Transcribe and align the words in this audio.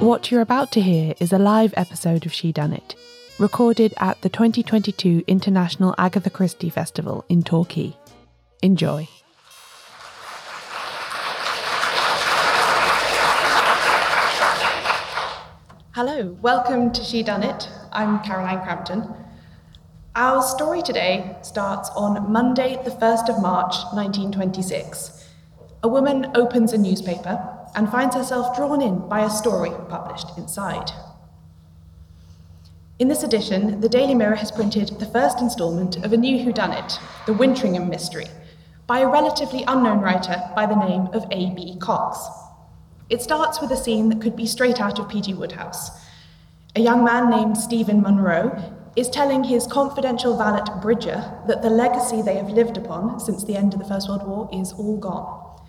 What 0.00 0.30
you're 0.30 0.40
about 0.40 0.72
to 0.72 0.80
hear 0.80 1.14
is 1.20 1.32
a 1.32 1.38
live 1.38 1.74
episode 1.76 2.26
of 2.26 2.32
Shedunnit, 2.32 2.94
recorded 3.38 3.94
at 3.98 4.20
the 4.22 4.28
2022 4.28 5.24
International 5.26 5.94
Agatha 5.98 6.30
Christie 6.30 6.70
Festival 6.70 7.24
in 7.28 7.42
Torquay. 7.42 7.96
Enjoy. 8.62 9.08
Hello, 15.94 16.36
welcome 16.42 16.92
to 16.92 17.00
Shedunnit. 17.00 17.68
I'm 17.92 18.22
Caroline 18.24 18.62
Crampton. 18.62 19.14
Our 20.14 20.42
story 20.42 20.82
today 20.82 21.36
starts 21.42 21.88
on 21.96 22.30
Monday, 22.30 22.78
the 22.84 22.90
1st 22.90 23.28
of 23.28 23.40
March, 23.40 23.74
1926. 23.94 25.28
A 25.84 25.88
woman 25.88 26.30
opens 26.34 26.72
a 26.72 26.78
newspaper 26.78 27.61
and 27.74 27.90
finds 27.90 28.14
herself 28.14 28.56
drawn 28.56 28.80
in 28.80 29.08
by 29.08 29.20
a 29.20 29.30
story 29.30 29.70
published 29.88 30.36
inside. 30.36 30.90
In 32.98 33.08
this 33.08 33.22
edition, 33.22 33.80
the 33.80 33.88
Daily 33.88 34.14
Mirror 34.14 34.36
has 34.36 34.52
printed 34.52 34.88
the 35.00 35.06
first 35.06 35.40
instalment 35.40 36.04
of 36.04 36.12
a 36.12 36.16
new 36.16 36.44
whodunit, 36.44 36.98
The 37.26 37.32
Wintringham 37.34 37.88
Mystery, 37.88 38.26
by 38.86 39.00
a 39.00 39.08
relatively 39.08 39.64
unknown 39.66 40.00
writer 40.00 40.40
by 40.54 40.66
the 40.66 40.76
name 40.76 41.08
of 41.12 41.24
A.B. 41.30 41.78
Cox. 41.80 42.18
It 43.10 43.20
starts 43.20 43.60
with 43.60 43.70
a 43.72 43.76
scene 43.76 44.08
that 44.10 44.20
could 44.20 44.36
be 44.36 44.46
straight 44.46 44.80
out 44.80 44.98
of 44.98 45.08
P.G. 45.08 45.34
Wodehouse. 45.34 45.90
A 46.76 46.80
young 46.80 47.04
man 47.04 47.28
named 47.28 47.58
Stephen 47.58 48.00
Munro 48.02 48.80
is 48.94 49.08
telling 49.08 49.44
his 49.44 49.66
confidential 49.66 50.36
valet 50.36 50.62
Bridger 50.80 51.40
that 51.48 51.62
the 51.62 51.70
legacy 51.70 52.22
they 52.22 52.36
have 52.36 52.50
lived 52.50 52.76
upon 52.76 53.18
since 53.18 53.42
the 53.42 53.56
end 53.56 53.72
of 53.72 53.80
the 53.80 53.86
First 53.86 54.08
World 54.08 54.26
War 54.26 54.48
is 54.52 54.72
all 54.72 54.98
gone. 54.98 55.60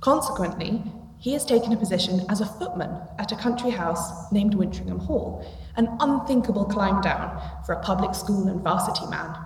Consequently, 0.00 0.82
he 1.22 1.34
has 1.34 1.44
taken 1.44 1.72
a 1.72 1.76
position 1.76 2.26
as 2.28 2.40
a 2.40 2.46
footman 2.46 2.90
at 3.16 3.30
a 3.30 3.36
country 3.36 3.70
house 3.70 4.32
named 4.32 4.56
Wintringham 4.56 5.06
Hall, 5.06 5.46
an 5.76 5.96
unthinkable 6.00 6.64
climb 6.64 7.00
down 7.00 7.40
for 7.64 7.74
a 7.74 7.80
public 7.80 8.12
school 8.12 8.48
and 8.48 8.60
varsity 8.60 9.06
man 9.06 9.36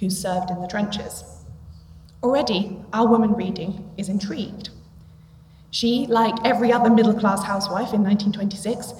who 0.00 0.08
served 0.08 0.50
in 0.50 0.62
the 0.62 0.66
trenches. 0.66 1.44
Already, 2.22 2.78
our 2.94 3.06
woman 3.06 3.34
reading 3.34 3.92
is 3.98 4.08
intrigued. 4.08 4.70
She, 5.70 6.06
like 6.08 6.34
every 6.42 6.72
other 6.72 6.88
middle 6.88 7.12
class 7.12 7.44
housewife 7.44 7.92
in 7.92 8.02
1926, 8.02 8.94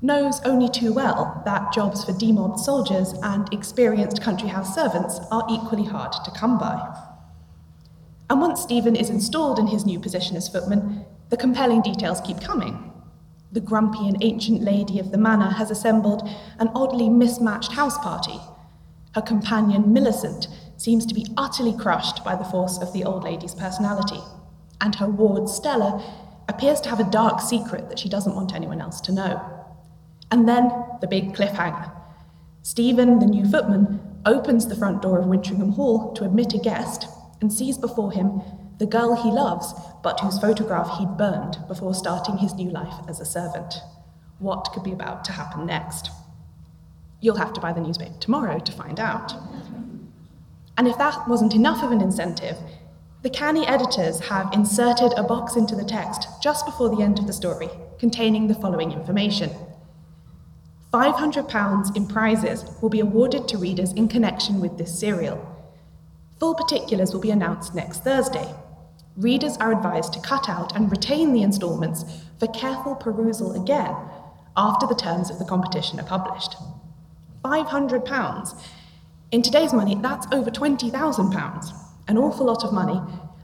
knows 0.00 0.40
only 0.46 0.70
too 0.70 0.94
well 0.94 1.42
that 1.44 1.74
jobs 1.74 2.06
for 2.06 2.12
demobbed 2.12 2.58
soldiers 2.58 3.12
and 3.22 3.52
experienced 3.52 4.22
country 4.22 4.48
house 4.48 4.74
servants 4.74 5.20
are 5.30 5.46
equally 5.50 5.84
hard 5.84 6.12
to 6.24 6.30
come 6.30 6.58
by. 6.58 6.96
And 8.30 8.40
once 8.40 8.62
Stephen 8.62 8.96
is 8.96 9.10
installed 9.10 9.58
in 9.58 9.66
his 9.66 9.84
new 9.84 10.00
position 10.00 10.38
as 10.38 10.48
footman, 10.48 11.01
the 11.32 11.36
compelling 11.38 11.80
details 11.80 12.20
keep 12.20 12.38
coming. 12.42 12.92
The 13.52 13.60
grumpy 13.60 14.06
and 14.06 14.22
ancient 14.22 14.60
lady 14.60 14.98
of 14.98 15.12
the 15.12 15.16
manor 15.16 15.48
has 15.48 15.70
assembled 15.70 16.28
an 16.58 16.68
oddly 16.74 17.08
mismatched 17.08 17.72
house 17.72 17.96
party. 17.96 18.38
Her 19.14 19.22
companion, 19.22 19.94
Millicent, 19.94 20.48
seems 20.76 21.06
to 21.06 21.14
be 21.14 21.26
utterly 21.38 21.74
crushed 21.74 22.22
by 22.22 22.36
the 22.36 22.44
force 22.44 22.76
of 22.76 22.92
the 22.92 23.04
old 23.04 23.24
lady's 23.24 23.54
personality, 23.54 24.20
and 24.82 24.94
her 24.96 25.08
ward, 25.08 25.48
Stella, 25.48 26.04
appears 26.50 26.82
to 26.82 26.90
have 26.90 27.00
a 27.00 27.10
dark 27.10 27.40
secret 27.40 27.88
that 27.88 27.98
she 27.98 28.10
doesn't 28.10 28.34
want 28.36 28.54
anyone 28.54 28.82
else 28.82 29.00
to 29.00 29.12
know. 29.12 29.40
And 30.30 30.46
then 30.46 30.70
the 31.00 31.08
big 31.08 31.34
cliffhanger. 31.34 31.90
Stephen, 32.60 33.20
the 33.20 33.26
new 33.26 33.46
footman, 33.46 34.20
opens 34.26 34.68
the 34.68 34.76
front 34.76 35.00
door 35.00 35.20
of 35.20 35.24
Wintringham 35.24 35.76
Hall 35.76 36.12
to 36.12 36.26
admit 36.26 36.52
a 36.52 36.58
guest 36.58 37.06
and 37.40 37.50
sees 37.50 37.78
before 37.78 38.12
him 38.12 38.42
the 38.78 38.86
girl 38.86 39.14
he 39.14 39.30
loves, 39.30 39.72
but 40.02 40.20
whose 40.20 40.38
photograph 40.38 40.98
he'd 40.98 41.16
burned 41.16 41.58
before 41.68 41.94
starting 41.94 42.38
his 42.38 42.54
new 42.54 42.70
life 42.70 42.94
as 43.08 43.20
a 43.20 43.24
servant. 43.24 43.74
What 44.38 44.72
could 44.72 44.82
be 44.82 44.92
about 44.92 45.24
to 45.26 45.32
happen 45.32 45.66
next? 45.66 46.10
You'll 47.20 47.36
have 47.36 47.52
to 47.52 47.60
buy 47.60 47.72
the 47.72 47.80
newspaper 47.80 48.18
tomorrow 48.18 48.58
to 48.58 48.72
find 48.72 48.98
out. 48.98 49.32
And 50.76 50.88
if 50.88 50.98
that 50.98 51.28
wasn't 51.28 51.54
enough 51.54 51.84
of 51.84 51.92
an 51.92 52.00
incentive, 52.00 52.56
the 53.22 53.30
canny 53.30 53.64
editors 53.66 54.18
have 54.20 54.52
inserted 54.52 55.12
a 55.16 55.22
box 55.22 55.54
into 55.54 55.76
the 55.76 55.84
text 55.84 56.26
just 56.42 56.66
before 56.66 56.88
the 56.88 57.02
end 57.02 57.20
of 57.20 57.28
the 57.28 57.32
story 57.32 57.68
containing 57.98 58.48
the 58.48 58.54
following 58.54 58.90
information. 58.90 59.50
£500 60.92 61.96
in 61.96 62.06
prizes 62.06 62.64
will 62.82 62.90
be 62.90 63.00
awarded 63.00 63.46
to 63.48 63.58
readers 63.58 63.92
in 63.92 64.08
connection 64.08 64.60
with 64.60 64.76
this 64.76 64.98
serial. 64.98 65.48
Full 66.40 66.56
particulars 66.56 67.12
will 67.12 67.20
be 67.20 67.30
announced 67.30 67.76
next 67.76 68.02
Thursday, 68.02 68.52
readers 69.16 69.56
are 69.58 69.72
advised 69.72 70.12
to 70.14 70.20
cut 70.20 70.48
out 70.48 70.74
and 70.74 70.90
retain 70.90 71.32
the 71.32 71.42
instalments 71.42 72.04
for 72.38 72.46
careful 72.48 72.94
perusal 72.94 73.60
again 73.60 73.94
after 74.56 74.86
the 74.86 74.94
terms 74.94 75.30
of 75.30 75.38
the 75.38 75.44
competition 75.44 76.00
are 76.00 76.06
published. 76.06 76.56
£500. 77.44 78.62
In 79.30 79.42
today's 79.42 79.72
money, 79.72 79.96
that's 79.96 80.26
over 80.32 80.50
£20,000, 80.50 81.72
an 82.08 82.18
awful 82.18 82.46
lot 82.46 82.64
of 82.64 82.72
money, 82.72 83.00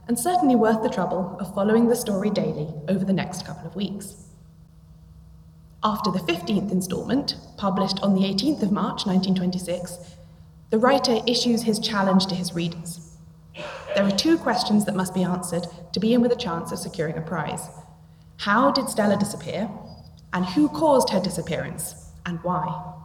and 0.07 0.19
certainly 0.19 0.55
worth 0.55 0.81
the 0.83 0.89
trouble 0.89 1.37
of 1.39 1.53
following 1.53 1.87
the 1.87 1.95
story 1.95 2.29
daily 2.29 2.67
over 2.87 3.05
the 3.05 3.13
next 3.13 3.45
couple 3.45 3.67
of 3.67 3.75
weeks. 3.75 4.25
After 5.83 6.11
the 6.11 6.19
15th 6.19 6.71
instalment, 6.71 7.37
published 7.57 7.99
on 8.01 8.13
the 8.13 8.21
18th 8.21 8.63
of 8.63 8.71
March 8.71 9.05
1926, 9.05 10.15
the 10.69 10.77
writer 10.77 11.19
issues 11.25 11.63
his 11.63 11.79
challenge 11.79 12.25
to 12.27 12.35
his 12.35 12.53
readers. 12.53 13.08
There 13.95 14.05
are 14.05 14.11
two 14.11 14.37
questions 14.37 14.85
that 14.85 14.95
must 14.95 15.13
be 15.13 15.23
answered 15.23 15.65
to 15.93 15.99
be 15.99 16.13
in 16.13 16.21
with 16.21 16.31
a 16.31 16.35
chance 16.35 16.71
of 16.71 16.79
securing 16.79 17.17
a 17.17 17.21
prize. 17.21 17.67
How 18.37 18.71
did 18.71 18.89
Stella 18.89 19.17
disappear? 19.17 19.69
And 20.31 20.45
who 20.45 20.69
caused 20.69 21.09
her 21.09 21.19
disappearance? 21.19 22.11
And 22.25 22.39
why? 22.43 22.95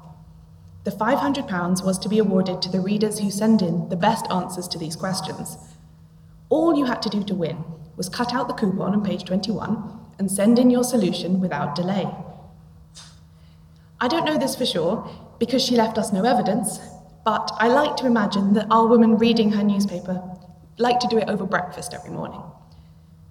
The 0.85 0.91
£500 0.91 1.85
was 1.85 1.99
to 2.01 2.09
be 2.09 2.19
awarded 2.19 2.61
to 2.63 2.71
the 2.71 2.81
readers 2.81 3.19
who 3.19 3.31
send 3.31 3.63
in 3.63 3.89
the 3.89 3.97
best 3.97 4.31
answers 4.31 4.69
to 4.69 4.79
these 4.79 4.95
questions. 4.95 5.57
All 6.51 6.77
you 6.77 6.85
had 6.85 7.01
to 7.03 7.09
do 7.09 7.25
to 7.25 7.35
win 7.35 7.65
was 7.97 8.11
cut 8.11 8.35
out 8.35 8.49
the 8.49 8.55
coupon 8.55 8.93
on 8.93 9.03
page 9.03 9.25
21 9.25 10.01
and 10.19 10.31
send 10.31 10.59
in 10.59 10.69
your 10.69 10.85
solution 10.85 11.41
without 11.41 11.75
delay. 11.75 12.07
I 14.01 14.09
don't 14.09 14.27
know 14.27 14.37
this 14.37 14.55
for 14.55 14.67
sure 14.67 15.09
because 15.39 15.65
she 15.65 15.77
left 15.77 15.97
us 15.97 16.13
no 16.13 16.25
evidence, 16.25 16.79
but 17.25 17.51
I 17.59 17.69
like 17.69 17.97
to 17.97 18.07
imagine 18.07 18.53
that 18.53 18.67
our 18.71 18.87
woman 18.87 19.17
reading 19.17 19.53
her 19.53 19.65
newspaper 19.65 20.23
like 20.79 21.01
to 21.01 21.09
do 21.09 21.19
it 21.19 21.29
over 21.29 21.45
breakfast 21.45 21.95
every 21.95 22.11
morning. 22.11 22.43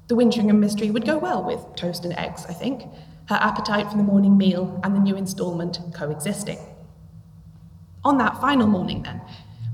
The 0.07 0.15
Wintringham 0.15 0.59
mystery 0.59 0.91
would 0.91 1.05
go 1.05 1.17
well 1.17 1.43
with 1.43 1.75
toast 1.75 2.05
and 2.05 2.17
eggs, 2.17 2.45
I 2.47 2.53
think, 2.53 2.83
her 3.29 3.35
appetite 3.35 3.89
for 3.89 3.97
the 3.97 4.03
morning 4.03 4.37
meal 4.37 4.79
and 4.83 4.95
the 4.95 4.99
new 4.99 5.15
instalment 5.15 5.79
coexisting. 5.93 6.59
On 8.03 8.17
that 8.17 8.39
final 8.41 8.67
morning, 8.67 9.03
then, 9.03 9.21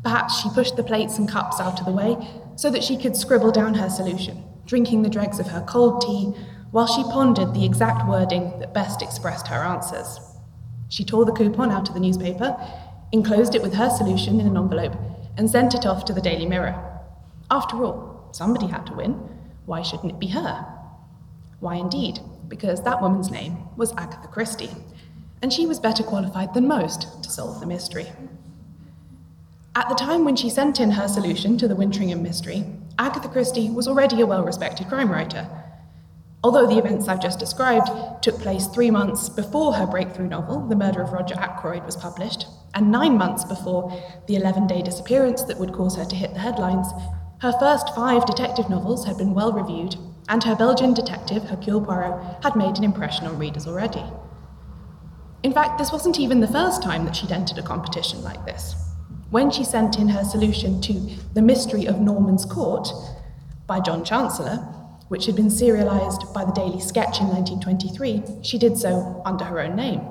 perhaps 0.03 0.39
she 0.39 0.49
pushed 0.49 0.75
the 0.75 0.83
plates 0.83 1.17
and 1.17 1.27
cups 1.27 1.59
out 1.59 1.79
of 1.79 1.85
the 1.85 1.91
way 1.91 2.15
so 2.55 2.69
that 2.69 2.83
she 2.83 2.95
could 2.95 3.15
scribble 3.15 3.51
down 3.51 3.73
her 3.73 3.89
solution, 3.89 4.43
drinking 4.65 5.01
the 5.01 5.09
dregs 5.09 5.39
of 5.39 5.47
her 5.47 5.61
cold 5.67 6.01
tea 6.01 6.33
while 6.71 6.85
she 6.85 7.03
pondered 7.03 7.53
the 7.53 7.65
exact 7.65 8.07
wording 8.07 8.59
that 8.59 8.73
best 8.73 9.01
expressed 9.01 9.47
her 9.47 9.63
answers. 9.63 10.19
She 10.89 11.03
tore 11.03 11.25
the 11.25 11.31
coupon 11.31 11.71
out 11.71 11.87
of 11.87 11.95
the 11.95 11.99
newspaper, 11.99 12.55
enclosed 13.11 13.55
it 13.55 13.63
with 13.63 13.73
her 13.73 13.89
solution 13.89 14.39
in 14.39 14.45
an 14.45 14.57
envelope, 14.57 14.95
and 15.37 15.49
sent 15.49 15.73
it 15.73 15.85
off 15.85 16.05
to 16.05 16.13
the 16.13 16.21
Daily 16.21 16.45
Mirror. 16.45 16.88
After 17.51 17.83
all, 17.83 18.29
somebody 18.31 18.67
had 18.67 18.85
to 18.87 18.93
win. 18.93 19.13
Why 19.65 19.81
shouldn't 19.81 20.11
it 20.11 20.19
be 20.19 20.27
her? 20.27 20.65
Why, 21.59 21.75
indeed, 21.75 22.19
because 22.47 22.81
that 22.83 23.01
woman's 23.01 23.31
name 23.31 23.57
was 23.75 23.93
Agatha 23.93 24.27
Christie, 24.27 24.71
and 25.41 25.51
she 25.51 25.65
was 25.65 25.79
better 25.79 26.03
qualified 26.03 26.53
than 26.53 26.67
most 26.67 27.23
to 27.23 27.29
solve 27.29 27.59
the 27.59 27.65
mystery. 27.65 28.07
At 29.75 29.89
the 29.89 29.95
time 29.95 30.25
when 30.25 30.35
she 30.35 30.49
sent 30.49 30.79
in 30.79 30.91
her 30.91 31.07
solution 31.07 31.57
to 31.57 31.67
the 31.67 31.75
Wintringham 31.75 32.21
mystery, 32.21 32.65
Agatha 32.97 33.29
Christie 33.29 33.69
was 33.69 33.87
already 33.87 34.21
a 34.21 34.25
well 34.25 34.43
respected 34.43 34.87
crime 34.87 35.11
writer. 35.11 35.47
Although 36.43 36.67
the 36.67 36.77
events 36.77 37.07
I've 37.07 37.21
just 37.21 37.39
described 37.39 37.89
took 38.23 38.39
place 38.39 38.67
three 38.67 38.91
months 38.91 39.27
before 39.27 39.73
her 39.73 39.85
breakthrough 39.85 40.27
novel, 40.27 40.65
The 40.67 40.75
Murder 40.75 41.01
of 41.01 41.11
Roger 41.11 41.35
Ackroyd, 41.35 41.85
was 41.85 41.97
published, 41.97 42.47
and 42.73 42.91
nine 42.91 43.17
months 43.17 43.43
before 43.43 43.91
the 44.27 44.35
11 44.35 44.67
day 44.67 44.81
disappearance 44.81 45.43
that 45.43 45.57
would 45.57 45.73
cause 45.73 45.97
her 45.97 46.05
to 46.05 46.15
hit 46.15 46.33
the 46.33 46.39
headlines, 46.39 46.87
her 47.39 47.53
first 47.59 47.95
five 47.95 48.25
detective 48.25 48.69
novels 48.69 49.05
had 49.05 49.17
been 49.17 49.33
well 49.33 49.53
reviewed, 49.53 49.95
and 50.27 50.43
her 50.43 50.55
Belgian 50.55 50.93
detective, 50.93 51.43
Hercule 51.43 51.81
Poirot, 51.81 52.43
had 52.43 52.55
made 52.55 52.77
an 52.77 52.83
impression 52.83 53.25
on 53.27 53.39
readers 53.39 53.65
already. 53.65 54.03
In 55.41 55.53
fact, 55.53 55.77
this 55.77 55.91
wasn't 55.91 56.19
even 56.19 56.41
the 56.41 56.47
first 56.47 56.83
time 56.83 57.05
that 57.05 57.15
she'd 57.15 57.31
entered 57.31 57.57
a 57.57 57.63
competition 57.63 58.21
like 58.23 58.45
this. 58.45 58.75
When 59.29 59.51
she 59.51 59.63
sent 59.63 59.97
in 59.97 60.09
her 60.09 60.25
solution 60.25 60.81
to 60.81 60.93
The 61.33 61.41
Mystery 61.41 61.85
of 61.85 62.01
Norman's 62.01 62.43
Court 62.43 62.89
by 63.67 63.79
John 63.79 64.03
Chancellor, 64.03 64.57
which 65.07 65.25
had 65.25 65.37
been 65.37 65.49
serialized 65.49 66.33
by 66.33 66.43
the 66.43 66.51
Daily 66.51 66.81
Sketch 66.81 67.21
in 67.21 67.27
1923, 67.27 68.43
she 68.43 68.57
did 68.57 68.77
so 68.77 69.21
under 69.25 69.45
her 69.45 69.61
own 69.61 69.77
name. 69.77 70.01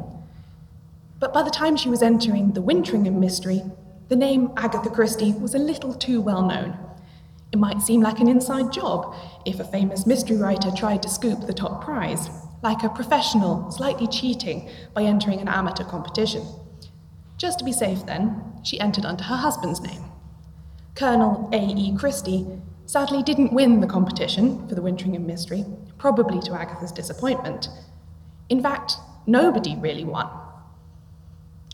But 1.20 1.34
by 1.34 1.42
the 1.42 1.50
time 1.50 1.76
she 1.76 1.90
was 1.90 2.02
entering 2.02 2.52
the 2.52 2.62
Wintringham 2.62 3.18
mystery, 3.18 3.62
the 4.08 4.16
name 4.16 4.50
Agatha 4.56 4.88
Christie 4.88 5.32
was 5.32 5.54
a 5.54 5.58
little 5.58 5.92
too 5.92 6.22
well 6.22 6.42
known. 6.42 6.78
It 7.52 7.58
might 7.58 7.80
seem 7.80 8.02
like 8.02 8.20
an 8.20 8.28
inside 8.28 8.72
job 8.72 9.14
if 9.46 9.58
a 9.58 9.64
famous 9.64 10.06
mystery 10.06 10.36
writer 10.36 10.70
tried 10.70 11.02
to 11.02 11.08
scoop 11.08 11.46
the 11.46 11.54
top 11.54 11.82
prize, 11.82 12.28
like 12.62 12.82
a 12.82 12.88
professional 12.88 13.70
slightly 13.70 14.06
cheating 14.06 14.68
by 14.92 15.04
entering 15.04 15.40
an 15.40 15.48
amateur 15.48 15.84
competition. 15.84 16.44
Just 17.38 17.58
to 17.58 17.64
be 17.64 17.72
safe, 17.72 18.04
then, 18.04 18.42
she 18.62 18.80
entered 18.80 19.06
under 19.06 19.24
her 19.24 19.36
husband's 19.36 19.80
name. 19.80 20.04
Colonel 20.94 21.48
A.E. 21.52 21.96
Christie 21.96 22.46
sadly 22.84 23.22
didn't 23.22 23.52
win 23.52 23.80
the 23.80 23.86
competition 23.86 24.66
for 24.66 24.74
the 24.74 24.82
Wintringham 24.82 25.24
mystery, 25.24 25.64
probably 25.98 26.40
to 26.40 26.54
Agatha's 26.54 26.90
disappointment. 26.90 27.68
In 28.48 28.62
fact, 28.62 28.94
nobody 29.26 29.76
really 29.76 30.04
won. 30.04 30.28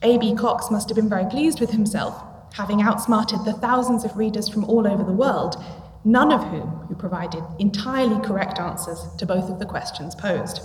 A.B. 0.02 0.34
Cox 0.34 0.70
must 0.70 0.88
have 0.88 0.96
been 0.96 1.08
very 1.08 1.24
pleased 1.24 1.60
with 1.60 1.70
himself, 1.70 2.22
having 2.54 2.82
outsmarted 2.82 3.44
the 3.44 3.52
thousands 3.52 4.04
of 4.04 4.16
readers 4.16 4.48
from 4.48 4.64
all 4.64 4.86
over 4.86 5.02
the 5.02 5.12
world, 5.12 5.56
none 6.04 6.30
of 6.30 6.44
whom 6.50 6.68
who 6.86 6.94
provided 6.94 7.42
entirely 7.58 8.24
correct 8.24 8.60
answers 8.60 9.00
to 9.18 9.26
both 9.26 9.50
of 9.50 9.58
the 9.58 9.66
questions 9.66 10.14
posed. 10.14 10.60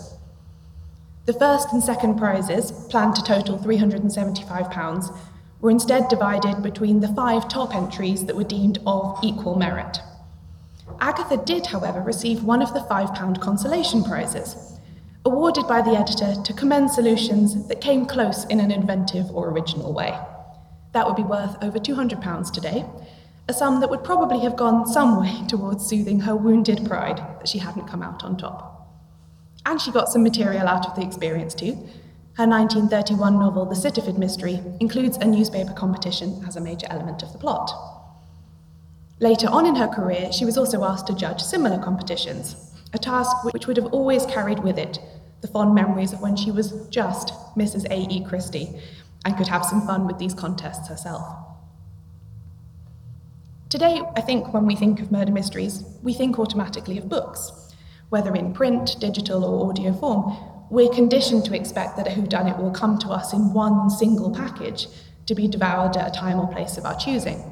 The 1.25 1.33
first 1.33 1.73
and 1.73 1.83
second 1.83 2.17
prizes, 2.17 2.71
planned 2.89 3.15
to 3.15 3.23
total 3.23 3.57
£375, 3.57 5.17
were 5.61 5.71
instead 5.71 6.07
divided 6.09 6.61
between 6.61 6.99
the 6.99 7.13
five 7.13 7.49
top 7.49 7.75
entries 7.75 8.23
that 8.25 8.35
were 8.35 8.43
deemed 8.43 8.77
of 8.85 9.17
equal 9.23 9.57
merit. 9.57 9.99
Agatha 11.01 11.37
did, 11.37 11.65
however, 11.65 12.01
receive 12.01 12.43
one 12.43 12.61
of 12.61 12.73
the 12.75 12.81
£5 12.81 13.41
consolation 13.41 14.03
prizes, 14.03 14.79
awarded 15.25 15.67
by 15.67 15.81
the 15.81 15.97
editor 15.97 16.35
to 16.43 16.53
commend 16.53 16.91
solutions 16.91 17.67
that 17.67 17.81
came 17.81 18.05
close 18.05 18.45
in 18.45 18.59
an 18.59 18.69
inventive 18.69 19.25
or 19.31 19.49
original 19.49 19.91
way. 19.91 20.15
That 20.91 21.05
would 21.05 21.15
be 21.15 21.23
worth 21.23 21.55
over 21.61 21.79
£200 21.79 22.51
today, 22.51 22.85
a 23.47 23.53
sum 23.53 23.79
that 23.79 23.89
would 23.89 24.03
probably 24.03 24.39
have 24.39 24.55
gone 24.55 24.85
some 24.85 25.19
way 25.19 25.45
towards 25.47 25.85
soothing 25.85 26.19
her 26.21 26.35
wounded 26.35 26.85
pride 26.85 27.17
that 27.17 27.47
she 27.47 27.59
hadn't 27.59 27.87
come 27.87 28.01
out 28.01 28.23
on 28.23 28.37
top. 28.37 28.87
And 29.65 29.79
she 29.79 29.91
got 29.91 30.09
some 30.09 30.23
material 30.23 30.67
out 30.67 30.87
of 30.87 30.95
the 30.95 31.01
experience 31.01 31.53
too. 31.53 31.73
Her 32.33 32.47
1931 32.47 33.37
novel, 33.37 33.65
The 33.65 33.75
Sittaford 33.75 34.17
Mystery, 34.17 34.61
includes 34.79 35.17
a 35.17 35.25
newspaper 35.25 35.73
competition 35.73 36.43
as 36.47 36.55
a 36.55 36.61
major 36.61 36.87
element 36.89 37.21
of 37.21 37.33
the 37.33 37.39
plot. 37.39 37.71
Later 39.19 39.47
on 39.49 39.65
in 39.65 39.75
her 39.75 39.87
career, 39.87 40.31
she 40.31 40.45
was 40.45 40.57
also 40.57 40.85
asked 40.85 41.07
to 41.07 41.15
judge 41.15 41.41
similar 41.41 41.77
competitions, 41.77 42.55
a 42.93 42.97
task 42.97 43.43
which 43.51 43.67
would 43.67 43.77
have 43.77 43.87
always 43.87 44.25
carried 44.25 44.59
with 44.59 44.77
it 44.77 44.99
the 45.41 45.47
fond 45.47 45.73
memories 45.75 46.13
of 46.13 46.21
when 46.21 46.35
she 46.35 46.51
was 46.51 46.71
just 46.89 47.33
Mrs. 47.55 47.85
A.E. 47.89 48.23
Christie 48.25 48.79
and 49.25 49.37
could 49.37 49.47
have 49.47 49.65
some 49.65 49.85
fun 49.85 50.07
with 50.07 50.17
these 50.17 50.33
contests 50.33 50.87
herself. 50.87 51.27
Today, 53.69 54.01
I 54.15 54.21
think 54.21 54.53
when 54.53 54.65
we 54.65 54.75
think 54.75 54.99
of 54.99 55.11
murder 55.11 55.31
mysteries, 55.31 55.83
we 56.01 56.13
think 56.13 56.39
automatically 56.39 56.97
of 56.97 57.07
books. 57.07 57.51
Whether 58.09 58.33
in 58.33 58.53
print, 58.53 58.95
digital, 58.99 59.45
or 59.45 59.69
audio 59.69 59.93
form, 59.93 60.35
we're 60.71 60.89
conditioned 60.89 61.45
to 61.45 61.55
expect 61.55 61.95
that 61.97 62.07
a 62.07 62.11
whodunit 62.11 62.57
will 62.57 62.71
come 62.71 62.97
to 62.99 63.09
us 63.09 63.33
in 63.33 63.53
one 63.53 63.89
single 63.89 64.31
package 64.33 64.87
to 65.27 65.35
be 65.35 65.47
devoured 65.47 65.95
at 65.97 66.07
a 66.07 66.19
time 66.19 66.39
or 66.39 66.47
place 66.47 66.77
of 66.77 66.85
our 66.85 66.97
choosing. 66.97 67.43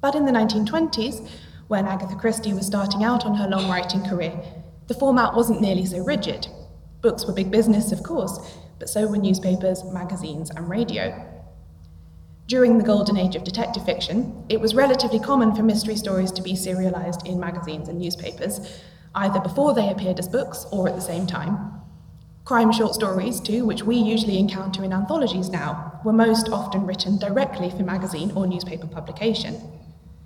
But 0.00 0.14
in 0.14 0.24
the 0.24 0.32
1920s, 0.32 1.28
when 1.68 1.86
Agatha 1.86 2.16
Christie 2.16 2.54
was 2.54 2.66
starting 2.66 3.04
out 3.04 3.26
on 3.26 3.34
her 3.34 3.48
long 3.48 3.68
writing 3.68 4.08
career, 4.08 4.40
the 4.86 4.94
format 4.94 5.34
wasn't 5.34 5.60
nearly 5.60 5.84
so 5.84 5.98
rigid. 5.98 6.46
Books 7.02 7.26
were 7.26 7.32
big 7.32 7.50
business, 7.50 7.92
of 7.92 8.02
course, 8.02 8.38
but 8.78 8.88
so 8.88 9.06
were 9.06 9.16
newspapers, 9.16 9.84
magazines, 9.84 10.50
and 10.50 10.68
radio. 10.68 11.32
During 12.46 12.78
the 12.78 12.84
golden 12.84 13.16
age 13.16 13.34
of 13.34 13.42
detective 13.42 13.84
fiction, 13.84 14.44
it 14.48 14.60
was 14.60 14.74
relatively 14.74 15.18
common 15.18 15.54
for 15.54 15.62
mystery 15.62 15.96
stories 15.96 16.30
to 16.32 16.42
be 16.42 16.54
serialized 16.54 17.26
in 17.26 17.40
magazines 17.40 17.88
and 17.88 17.98
newspapers, 17.98 18.82
either 19.16 19.40
before 19.40 19.74
they 19.74 19.90
appeared 19.90 20.18
as 20.18 20.28
books 20.28 20.64
or 20.70 20.88
at 20.88 20.94
the 20.94 21.00
same 21.00 21.26
time. 21.26 21.72
Crime 22.44 22.70
short 22.70 22.94
stories, 22.94 23.40
too, 23.40 23.64
which 23.64 23.82
we 23.82 23.96
usually 23.96 24.38
encounter 24.38 24.84
in 24.84 24.92
anthologies 24.92 25.48
now, 25.48 26.00
were 26.04 26.12
most 26.12 26.48
often 26.48 26.86
written 26.86 27.18
directly 27.18 27.70
for 27.70 27.82
magazine 27.82 28.30
or 28.36 28.46
newspaper 28.46 28.86
publication. 28.86 29.60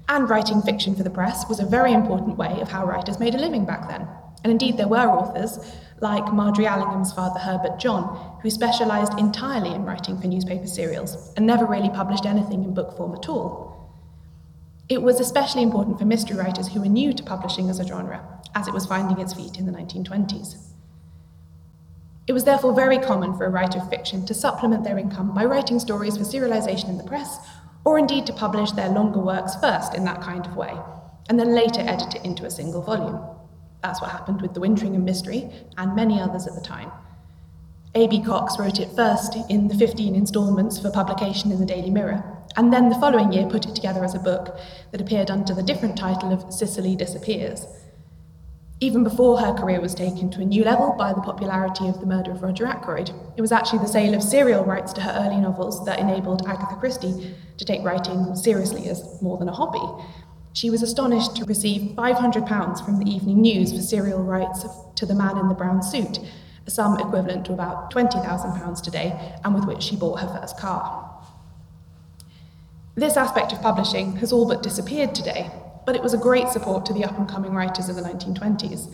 And 0.07 0.29
writing 0.29 0.61
fiction 0.61 0.95
for 0.95 1.03
the 1.03 1.09
press 1.09 1.49
was 1.49 1.61
a 1.61 1.65
very 1.65 1.95
important 1.95 2.37
way 2.37 2.61
of 2.61 2.69
how 2.69 2.85
writers 2.85 3.19
made 3.19 3.35
a 3.35 3.39
living 3.39 3.65
back 3.65 3.89
then. 3.89 4.07
And 4.43 4.51
indeed, 4.51 4.77
there 4.77 4.89
were 4.89 5.09
authors, 5.09 5.59
like 6.01 6.33
Margery 6.33 6.67
Allingham's 6.67 7.13
father 7.13 7.39
Herbert 7.39 7.79
John, 7.79 8.39
who 8.43 8.51
specialised 8.51 9.19
entirely 9.19 9.75
in 9.75 9.85
writing 9.85 10.19
for 10.19 10.27
newspaper 10.27 10.67
serials 10.67 11.33
and 11.37 11.47
never 11.47 11.67
really 11.67 11.91
published 11.91 12.27
anything 12.27 12.65
in 12.65 12.75
book 12.75 12.97
form 12.97 13.15
at 13.15 13.29
all. 13.29 13.71
It 14.89 15.03
was 15.03 15.21
especially 15.21 15.63
important 15.63 15.99
for 15.99 16.05
mystery 16.05 16.37
writers 16.37 16.69
who 16.69 16.81
were 16.81 16.89
new 16.89 17.13
to 17.13 17.23
publishing 17.23 17.69
as 17.69 17.79
a 17.79 17.87
genre, 17.87 18.41
as 18.55 18.67
it 18.67 18.75
was 18.75 18.87
finding 18.87 19.21
its 19.21 19.35
feet 19.35 19.59
in 19.59 19.67
the 19.67 19.73
1920s. 19.73 20.57
It 22.27 22.33
was 22.33 22.45
therefore 22.45 22.75
very 22.75 22.99
common 22.99 23.37
for 23.37 23.45
a 23.45 23.51
writer 23.51 23.79
of 23.79 23.91
fiction 23.91 24.25
to 24.27 24.35
supplement 24.35 24.85
their 24.85 24.99
income 24.99 25.35
by 25.35 25.45
writing 25.45 25.79
stories 25.79 26.17
for 26.17 26.25
serialization 26.25 26.89
in 26.89 26.97
the 26.97 27.05
press 27.05 27.39
or 27.85 27.99
indeed 27.99 28.27
to 28.27 28.33
publish 28.33 28.73
their 28.73 28.91
longer 28.91 29.21
works 29.21 29.55
first 29.57 29.95
in 29.95 30.05
that 30.05 30.21
kind 30.21 30.47
of 30.47 30.57
way, 30.57 30.77
and 31.29 31.39
then 31.39 31.55
later 31.55 31.81
edit 31.81 32.15
it 32.15 32.25
into 32.25 32.45
a 32.45 32.51
single 32.51 32.83
volume. 32.83 33.19
That's 33.83 34.01
what 34.01 34.11
happened 34.11 34.43
with 34.43 34.55
The 34.55 34.61
Wintringham 34.61 35.05
Mystery 35.05 35.51
and 35.79 35.95
many 35.95 36.21
others 36.21 36.47
at 36.47 36.55
the 36.55 36.61
time. 36.61 36.91
A.B. 37.95 38.23
Cox 38.23 38.59
wrote 38.59 38.79
it 38.79 38.95
first 38.95 39.37
in 39.49 39.67
the 39.67 39.75
15 39.75 40.15
instalments 40.15 40.79
for 40.79 40.91
publication 40.91 41.51
in 41.51 41.59
the 41.59 41.67
Daily 41.67 41.91
Mirror, 41.91 42.23
and 42.57 42.73
then 42.73 42.89
the 42.89 42.95
following 42.97 43.33
year 43.33 43.47
put 43.47 43.67
it 43.67 43.75
together 43.75 44.05
as 44.05 44.15
a 44.15 44.21
book 44.21 44.57
that 44.93 45.01
appeared 45.01 45.31
under 45.31 45.55
the 45.55 45.63
different 45.63 45.97
title 45.97 46.33
of 46.33 46.53
Cicely 46.53 46.95
Disappears. 46.95 47.67
Even 48.83 49.05
before 49.05 49.39
her 49.39 49.53
career 49.53 49.81
was 49.81 49.95
taken 49.95 50.31
to 50.31 50.41
a 50.41 50.45
new 50.45 50.65
level 50.65 50.95
by 50.97 51.13
the 51.13 51.21
popularity 51.21 51.89
of 51.89 52.01
The 52.01 52.07
Murder 52.07 52.31
of 52.31 52.43
Roger 52.43 52.67
Ackroyd, 52.67 53.11
it 53.37 53.41
was 53.43 53.53
actually 53.53 53.81
the 53.81 53.89
sale 53.89 54.15
of 54.15 54.23
serial 54.23 54.65
rights 54.65 54.93
to 54.95 55.01
her 55.01 55.27
early 55.27 55.41
novels 55.41 55.85
that 55.85 55.99
enabled 55.99 56.47
Agatha 56.47 56.77
Christie 56.77 57.35
to 57.59 57.65
take 57.65 57.83
writing 57.83 58.35
seriously 58.37 58.89
as 58.89 59.21
more 59.21 59.37
than 59.37 59.49
a 59.49 59.53
hobby. 59.53 60.05
She 60.53 60.69
was 60.69 60.83
astonished 60.83 61.37
to 61.37 61.45
receive 61.45 61.93
£500 61.93 62.85
from 62.85 62.99
the 62.99 63.09
Evening 63.09 63.41
News 63.41 63.73
for 63.73 63.81
serial 63.81 64.23
rights 64.23 64.67
to 64.97 65.07
The 65.07 65.15
Man 65.15 65.39
in 65.39 65.49
the 65.49 65.55
Brown 65.55 65.81
Suit, 65.83 66.19
a 66.67 66.71
sum 66.71 66.99
equivalent 66.99 67.47
to 67.47 67.53
about 67.53 67.93
£20,000 67.93 68.83
today, 68.83 69.37
and 69.45 69.55
with 69.55 69.65
which 69.65 69.83
she 69.83 69.97
bought 69.97 70.21
her 70.21 70.41
first 70.41 70.59
car. 70.59 71.07
This 72.97 73.17
aspect 73.17 73.53
of 73.53 73.63
publishing 73.63 74.17
has 74.17 74.33
all 74.33 74.47
but 74.47 74.63
disappeared 74.63 75.15
today, 75.15 75.49
but 75.87 75.95
it 75.95 76.03
was 76.03 76.15
a 76.15 76.19
great 76.19 76.49
support 76.49 76.85
to 76.87 76.93
the 76.93 77.05
up 77.05 77.17
and 77.17 77.29
coming 77.29 77.55
writers 77.55 77.89
of 77.89 77.95
the 77.95 78.03
1920s. 78.03 78.93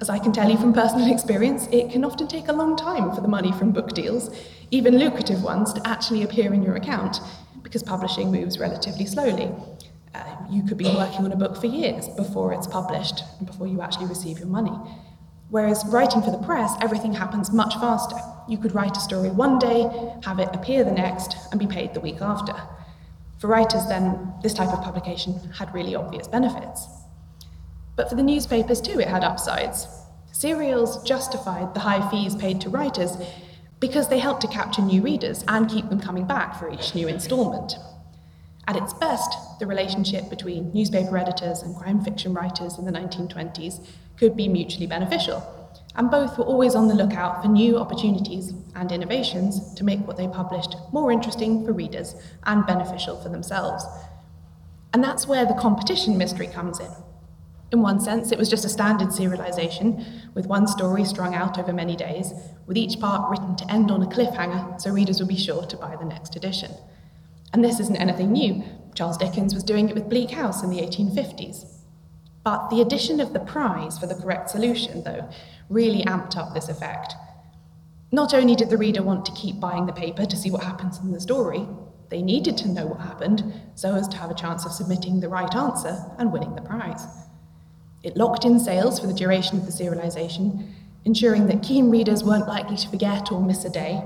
As 0.00 0.10
I 0.10 0.18
can 0.18 0.32
tell 0.32 0.50
you 0.50 0.58
from 0.58 0.72
personal 0.72 1.12
experience, 1.12 1.68
it 1.70 1.92
can 1.92 2.04
often 2.04 2.26
take 2.26 2.48
a 2.48 2.52
long 2.52 2.76
time 2.76 3.14
for 3.14 3.20
the 3.20 3.28
money 3.28 3.52
from 3.52 3.70
book 3.70 3.90
deals, 3.90 4.36
even 4.72 4.98
lucrative 4.98 5.44
ones, 5.44 5.72
to 5.74 5.86
actually 5.86 6.24
appear 6.24 6.52
in 6.52 6.62
your 6.64 6.74
account, 6.74 7.20
because 7.62 7.84
publishing 7.84 8.32
moves 8.32 8.58
relatively 8.58 9.06
slowly. 9.06 9.48
Uh, 10.14 10.36
you 10.50 10.62
could 10.62 10.76
be 10.76 10.84
working 10.84 11.24
on 11.24 11.32
a 11.32 11.36
book 11.36 11.56
for 11.56 11.66
years 11.66 12.08
before 12.10 12.52
it's 12.52 12.66
published 12.66 13.22
and 13.38 13.46
before 13.46 13.66
you 13.66 13.80
actually 13.80 14.06
receive 14.06 14.38
your 14.38 14.48
money. 14.48 14.76
Whereas 15.48 15.84
writing 15.86 16.22
for 16.22 16.30
the 16.30 16.38
press, 16.38 16.74
everything 16.80 17.12
happens 17.12 17.50
much 17.52 17.74
faster. 17.74 18.16
You 18.48 18.58
could 18.58 18.74
write 18.74 18.96
a 18.96 19.00
story 19.00 19.30
one 19.30 19.58
day, 19.58 19.82
have 20.24 20.38
it 20.38 20.48
appear 20.54 20.84
the 20.84 20.92
next, 20.92 21.36
and 21.50 21.60
be 21.60 21.66
paid 21.66 21.94
the 21.94 22.00
week 22.00 22.20
after. 22.20 22.54
For 23.38 23.48
writers, 23.48 23.86
then, 23.86 24.34
this 24.42 24.54
type 24.54 24.70
of 24.70 24.82
publication 24.82 25.34
had 25.58 25.72
really 25.74 25.94
obvious 25.94 26.28
benefits. 26.28 26.86
But 27.96 28.08
for 28.08 28.14
the 28.14 28.22
newspapers, 28.22 28.80
too, 28.80 29.00
it 29.00 29.08
had 29.08 29.24
upsides. 29.24 29.86
Serials 30.32 31.02
justified 31.02 31.74
the 31.74 31.80
high 31.80 32.08
fees 32.10 32.34
paid 32.34 32.60
to 32.62 32.70
writers 32.70 33.16
because 33.80 34.08
they 34.08 34.18
helped 34.18 34.40
to 34.42 34.48
capture 34.48 34.80
new 34.80 35.02
readers 35.02 35.44
and 35.48 35.68
keep 35.68 35.88
them 35.88 36.00
coming 36.00 36.26
back 36.26 36.58
for 36.58 36.72
each 36.72 36.94
new 36.94 37.08
instalment. 37.08 37.74
At 38.66 38.76
its 38.76 38.92
best, 38.94 39.58
the 39.58 39.66
relationship 39.66 40.30
between 40.30 40.72
newspaper 40.72 41.16
editors 41.18 41.62
and 41.62 41.76
crime 41.76 42.02
fiction 42.04 42.32
writers 42.32 42.78
in 42.78 42.84
the 42.84 42.92
1920s 42.92 43.86
could 44.16 44.36
be 44.36 44.48
mutually 44.48 44.86
beneficial 44.86 45.42
and 45.94 46.10
both 46.10 46.38
were 46.38 46.44
always 46.44 46.74
on 46.74 46.88
the 46.88 46.94
lookout 46.94 47.42
for 47.42 47.48
new 47.48 47.78
opportunities 47.78 48.52
and 48.74 48.90
innovations 48.92 49.74
to 49.74 49.84
make 49.84 50.06
what 50.06 50.16
they 50.16 50.28
published 50.28 50.76
more 50.92 51.12
interesting 51.12 51.64
for 51.64 51.72
readers 51.72 52.14
and 52.44 52.66
beneficial 52.66 53.20
for 53.20 53.28
themselves. 53.28 53.84
And 54.94 55.04
that's 55.04 55.26
where 55.26 55.44
the 55.44 55.54
competition 55.54 56.16
mystery 56.16 56.46
comes 56.46 56.80
in. 56.80 56.90
In 57.72 57.80
one 57.80 58.00
sense, 58.00 58.32
it 58.32 58.38
was 58.38 58.50
just 58.50 58.66
a 58.66 58.68
standard 58.68 59.08
serialization, 59.08 60.34
with 60.34 60.46
one 60.46 60.66
story 60.66 61.04
strung 61.04 61.34
out 61.34 61.58
over 61.58 61.72
many 61.72 61.96
days, 61.96 62.32
with 62.66 62.76
each 62.76 63.00
part 63.00 63.30
written 63.30 63.56
to 63.56 63.70
end 63.70 63.90
on 63.90 64.02
a 64.02 64.06
cliffhanger 64.06 64.78
so 64.80 64.90
readers 64.90 65.18
would 65.20 65.28
be 65.28 65.38
sure 65.38 65.64
to 65.64 65.76
buy 65.76 65.96
the 65.96 66.04
next 66.04 66.36
edition. 66.36 66.70
And 67.52 67.64
this 67.64 67.80
isn't 67.80 67.96
anything 67.96 68.32
new. 68.32 68.62
Charles 68.94 69.16
Dickens 69.16 69.54
was 69.54 69.64
doing 69.64 69.88
it 69.88 69.94
with 69.94 70.08
Bleak 70.08 70.30
House 70.30 70.62
in 70.62 70.70
the 70.70 70.80
1850s. 70.80 71.66
But 72.44 72.70
the 72.70 72.80
addition 72.80 73.20
of 73.20 73.32
the 73.32 73.40
prize 73.40 73.98
for 73.98 74.06
the 74.06 74.14
correct 74.14 74.50
solution, 74.50 75.04
though, 75.04 75.28
really 75.68 76.02
amped 76.04 76.36
up 76.36 76.54
this 76.54 76.68
effect. 76.68 77.14
Not 78.10 78.34
only 78.34 78.54
did 78.54 78.68
the 78.68 78.76
reader 78.76 79.02
want 79.02 79.24
to 79.26 79.32
keep 79.32 79.60
buying 79.60 79.86
the 79.86 79.92
paper 79.92 80.26
to 80.26 80.36
see 80.36 80.50
what 80.50 80.64
happens 80.64 80.98
in 80.98 81.12
the 81.12 81.20
story, 81.20 81.66
they 82.10 82.20
needed 82.20 82.58
to 82.58 82.68
know 82.68 82.86
what 82.86 83.00
happened 83.00 83.54
so 83.74 83.94
as 83.94 84.06
to 84.08 84.18
have 84.18 84.30
a 84.30 84.34
chance 84.34 84.66
of 84.66 84.72
submitting 84.72 85.20
the 85.20 85.30
right 85.30 85.54
answer 85.54 85.96
and 86.18 86.30
winning 86.30 86.54
the 86.54 86.60
prize. 86.60 87.06
It 88.02 88.16
locked 88.16 88.44
in 88.44 88.58
sales 88.58 89.00
for 89.00 89.06
the 89.06 89.14
duration 89.14 89.58
of 89.58 89.64
the 89.64 89.72
serialization, 89.72 90.68
ensuring 91.04 91.46
that 91.46 91.62
keen 91.62 91.90
readers 91.90 92.22
weren't 92.22 92.48
likely 92.48 92.76
to 92.76 92.88
forget 92.88 93.32
or 93.32 93.40
miss 93.40 93.64
a 93.64 93.70
day. 93.70 94.02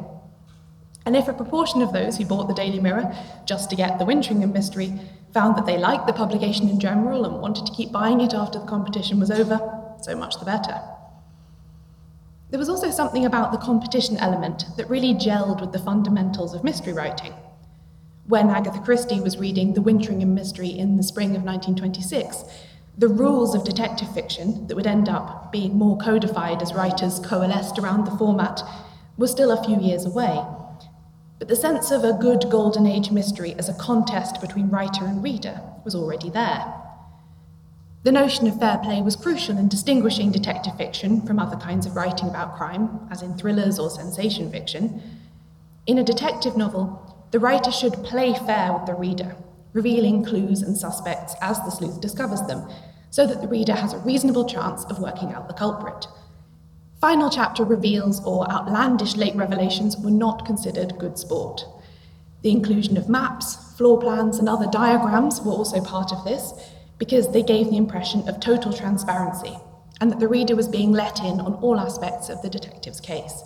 And 1.07 1.15
if 1.15 1.29
a 1.29 1.33
proportion 1.33 1.83
of 1.83 1.93
those 1.93 2.17
who 2.19 2.27
bought 2.27 2.49
the 2.49 2.55
Daily 2.55 2.81
Mirror 2.81 3.17
just 3.47 3.71
to 3.71 3.77
get 3.77 3.99
the 3.99 4.05
Wintringham 4.05 4.53
mystery 4.53 4.93
found 5.33 5.57
that 5.57 5.65
they 5.65 5.79
liked 5.79 6.09
the 6.09 6.13
publication 6.13 6.69
in 6.69 6.81
general 6.81 7.25
and 7.25 7.41
wanted 7.41 7.65
to 7.65 7.73
keep 7.73 7.93
buying 7.93 8.21
it 8.21 8.35
after 8.35 8.59
the 8.59 8.67
competition 8.67 9.21
was 9.21 9.31
over, 9.31 9.61
so 10.03 10.17
much 10.17 10.39
the 10.41 10.45
better. 10.45 10.81
There 12.51 12.59
was 12.59 12.69
also 12.69 12.91
something 12.91 13.25
about 13.25 13.53
the 13.53 13.59
competition 13.59 14.17
element 14.17 14.65
that 14.77 14.91
really 14.91 15.15
gelled 15.15 15.61
with 15.61 15.73
the 15.73 15.79
fundamentals 15.79 16.55
of 16.55 16.65
mystery 16.65 16.93
writing. 16.93 17.35
When 18.27 18.51
Agatha 18.51 18.81
Christie 18.81 19.21
was 19.21 19.39
reading 19.39 19.75
The 19.75 19.83
Wintringham 19.83 20.35
Mystery 20.35 20.69
in 20.69 20.97
the 20.97 21.05
spring 21.05 21.37
of 21.37 21.45
1926, 21.45 22.45
the 22.99 23.07
rules 23.07 23.55
of 23.55 23.63
detective 23.63 24.13
fiction 24.13 24.67
that 24.67 24.75
would 24.75 24.87
end 24.87 25.09
up 25.09 25.53
being 25.53 25.77
more 25.77 25.97
codified 25.99 26.63
as 26.63 26.75
writers 26.75 27.21
coalesced 27.21 27.79
around 27.79 28.07
the 28.07 28.17
format 28.17 28.61
were 29.17 29.29
still 29.29 29.53
a 29.53 29.63
few 29.63 29.79
years 29.81 30.05
away. 30.05 30.45
But 31.39 31.49
the 31.49 31.57
sense 31.57 31.91
of 31.91 32.03
a 32.03 32.15
good 32.15 32.51
Golden 32.51 32.87
Age 32.87 33.11
mystery 33.11 33.55
as 33.55 33.69
a 33.69 33.75
contest 33.75 34.41
between 34.41 34.71
writer 34.71 35.05
and 35.05 35.23
reader 35.23 35.61
was 35.85 35.95
already 35.95 36.31
there. 36.31 36.73
The 38.05 38.13
notion 38.13 38.47
of 38.47 38.59
fair 38.59 38.79
play 38.79 39.03
was 39.03 39.17
crucial 39.17 39.59
in 39.59 39.69
distinguishing 39.69 40.31
detective 40.31 40.77
fiction 40.77 41.21
from 41.27 41.39
other 41.39 41.57
kinds 41.57 41.87
of 41.87 41.97
writing 41.97 42.29
about 42.29 42.57
crime, 42.57 43.01
as 43.11 43.21
in 43.21 43.37
thrillers 43.37 43.79
or 43.79 43.91
sensation 43.91 44.51
fiction. 44.51 45.03
In 45.87 45.99
a 45.99 46.05
detective 46.05 46.57
novel, 46.57 47.29
the 47.33 47.41
writer 47.41 47.73
should 47.73 48.05
play 48.05 48.33
fair 48.33 48.73
with 48.73 48.87
the 48.87 48.95
reader, 48.95 49.37
revealing 49.73 50.25
clues 50.25 50.63
and 50.63 50.77
suspects 50.77 51.35
as 51.41 51.59
the 51.59 51.71
sleuth 51.71 52.01
discovers 52.01 52.43
them, 52.43 52.67
so 53.11 53.27
that 53.27 53.43
the 53.43 53.49
reader 53.49 53.75
has 53.75 53.93
a 53.93 53.99
reasonable 53.99 54.45
chance 54.45 54.85
of 54.85 55.01
working 55.01 55.33
out 55.33 55.49
the 55.49 55.55
culprit. 55.55 56.07
Final 57.01 57.29
chapter 57.29 57.63
reveals 57.65 58.25
or 58.25 58.51
outlandish 58.51 59.17
late 59.17 59.37
revelations 59.37 59.99
were 59.99 60.11
not 60.11 60.47
considered 60.47 60.99
good 60.99 61.19
sport. 61.19 61.65
The 62.43 62.51
inclusion 62.51 62.97
of 62.97 63.09
maps, 63.09 63.57
floor 63.77 64.01
plans, 64.01 64.39
and 64.39 64.49
other 64.49 64.67
diagrams 64.71 65.43
were 65.43 65.53
also 65.53 65.83
part 65.83 66.13
of 66.13 66.25
this 66.25 66.53
because 66.99 67.31
they 67.31 67.43
gave 67.43 67.69
the 67.69 67.77
impression 67.77 68.27
of 68.29 68.41
total 68.41 68.73
transparency 68.73 69.55
and 70.01 70.11
that 70.11 70.21
the 70.21 70.29
reader 70.29 70.57
was 70.57 70.69
being 70.69 70.93
let 70.93 71.21
in 71.21 71.41
on 71.41 71.55
all 71.55 71.79
aspects 71.79 72.29
of 72.29 72.41
the 72.43 72.51
detective's 72.51 73.01
case. 73.01 73.43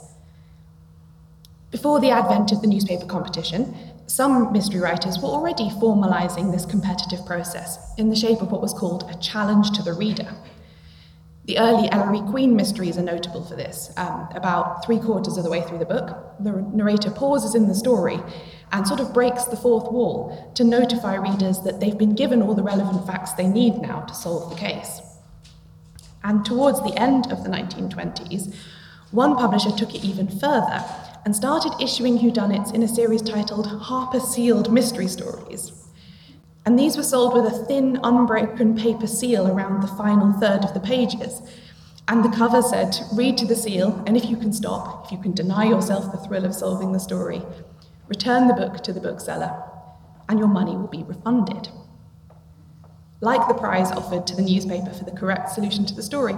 Before 1.71 2.00
the 2.00 2.11
advent 2.11 2.52
of 2.52 2.62
the 2.62 2.69
newspaper 2.69 3.07
competition, 3.07 3.76
some 4.07 4.52
mystery 4.52 4.80
writers 4.80 5.19
were 5.19 5.28
already 5.28 5.69
formalizing 5.71 6.50
this 6.50 6.66
competitive 6.66 7.25
process 7.25 7.78
in 7.97 8.11
the 8.11 8.16
shape 8.16 8.42
of 8.42 8.50
what 8.50 8.61
was 8.61 8.75
called 8.75 9.09
a 9.09 9.19
challenge 9.19 9.71
to 9.73 9.83
the 9.83 9.92
reader. 9.92 10.35
The 11.44 11.59
early 11.59 11.90
Ellery 11.90 12.20
Queen 12.30 12.54
mysteries 12.54 12.99
are 12.99 13.02
notable 13.02 13.44
for 13.44 13.56
this. 13.56 13.92
Um, 13.97 14.28
about 14.35 14.85
three 14.85 14.99
quarters 14.99 15.37
of 15.37 15.44
the 15.44 15.50
way 15.50 15.62
through 15.62 15.78
the 15.78 15.87
book, 15.87 16.35
the 16.38 16.52
narrator 16.73 17.11
pauses 17.11 17.54
in 17.54 17.66
the 17.66 17.75
story 17.75 18.20
and 18.73 18.87
sort 18.87 19.00
of 19.00 19.14
breaks 19.14 19.44
the 19.44 19.56
fourth 19.56 19.90
wall 19.90 20.52
to 20.54 20.64
notify 20.64 21.14
readers 21.14 21.61
that 21.62 21.80
they've 21.80 21.97
been 21.97 22.14
given 22.14 22.42
all 22.42 22.54
the 22.54 22.62
relevant 22.62 23.06
facts 23.06 23.32
they 23.32 23.49
need 23.49 23.78
now 23.78 24.00
to 24.02 24.14
solve 24.14 24.50
the 24.50 24.56
case. 24.56 25.00
And 26.23 26.44
towards 26.44 26.82
the 26.82 26.97
end 27.00 27.32
of 27.32 27.42
the 27.42 27.49
1920s, 27.49 28.54
one 29.11 29.35
publisher 29.35 29.70
took 29.73 29.94
it 29.94 30.04
even 30.04 30.28
further 30.28 30.85
and 31.25 31.35
started 31.35 31.73
issuing 31.82 32.18
whodunits 32.18 32.75
in 32.75 32.82
a 32.82 32.88
series 32.88 33.23
titled 33.23 33.66
Harper 33.66 34.20
Sealed 34.20 34.73
Mystery 34.73 35.09
Stories. 35.09 35.80
And 36.67 36.79
these 36.79 36.97
were 36.97 37.02
sold 37.02 37.35
with 37.35 37.52
a 37.52 37.64
thin, 37.64 37.99
unbroken 38.02 38.76
paper 38.76 39.07
seal 39.07 39.49
around 39.49 39.83
the 39.83 39.88
final 39.88 40.33
third 40.33 40.64
of 40.64 40.75
the 40.75 40.81
pages. 40.81 41.43
And 42.07 42.25
the 42.25 42.37
cover 42.37 42.61
said, 42.61 42.97
Read 43.14 43.38
to 43.38 43.47
the 43.47 43.57
seal, 43.57 44.02
and 44.07 44.17
if 44.17 44.26
you 44.26 44.37
can 44.37 44.52
stop, 44.52 45.07
if 45.07 45.12
you 45.12 45.19
can 45.19 45.33
deny 45.33 45.64
yourself 45.64 46.11
the 46.11 46.19
thrill 46.19 46.45
of 46.45 46.55
solving 46.55 46.93
the 46.93 47.00
story, 47.00 47.43
return 48.09 48.49
the 48.49 48.55
book 48.55 48.83
to 48.83 48.93
the 48.93 49.00
bookseller, 49.00 49.62
and 50.29 50.38
your 50.38 50.49
money 50.49 50.76
will 50.76 50.88
be 50.88 51.05
refunded. 51.05 51.69
Like 53.21 53.47
the 53.49 53.55
prize 53.55 53.90
offered 53.93 54.26
to 54.26 54.37
the 54.37 54.43
newspaper 54.43 54.90
for 54.90 55.05
the 55.05 55.17
correct 55.17 55.50
solution 55.50 55.87
to 55.87 55.95
the 55.95 56.02
story, 56.02 56.35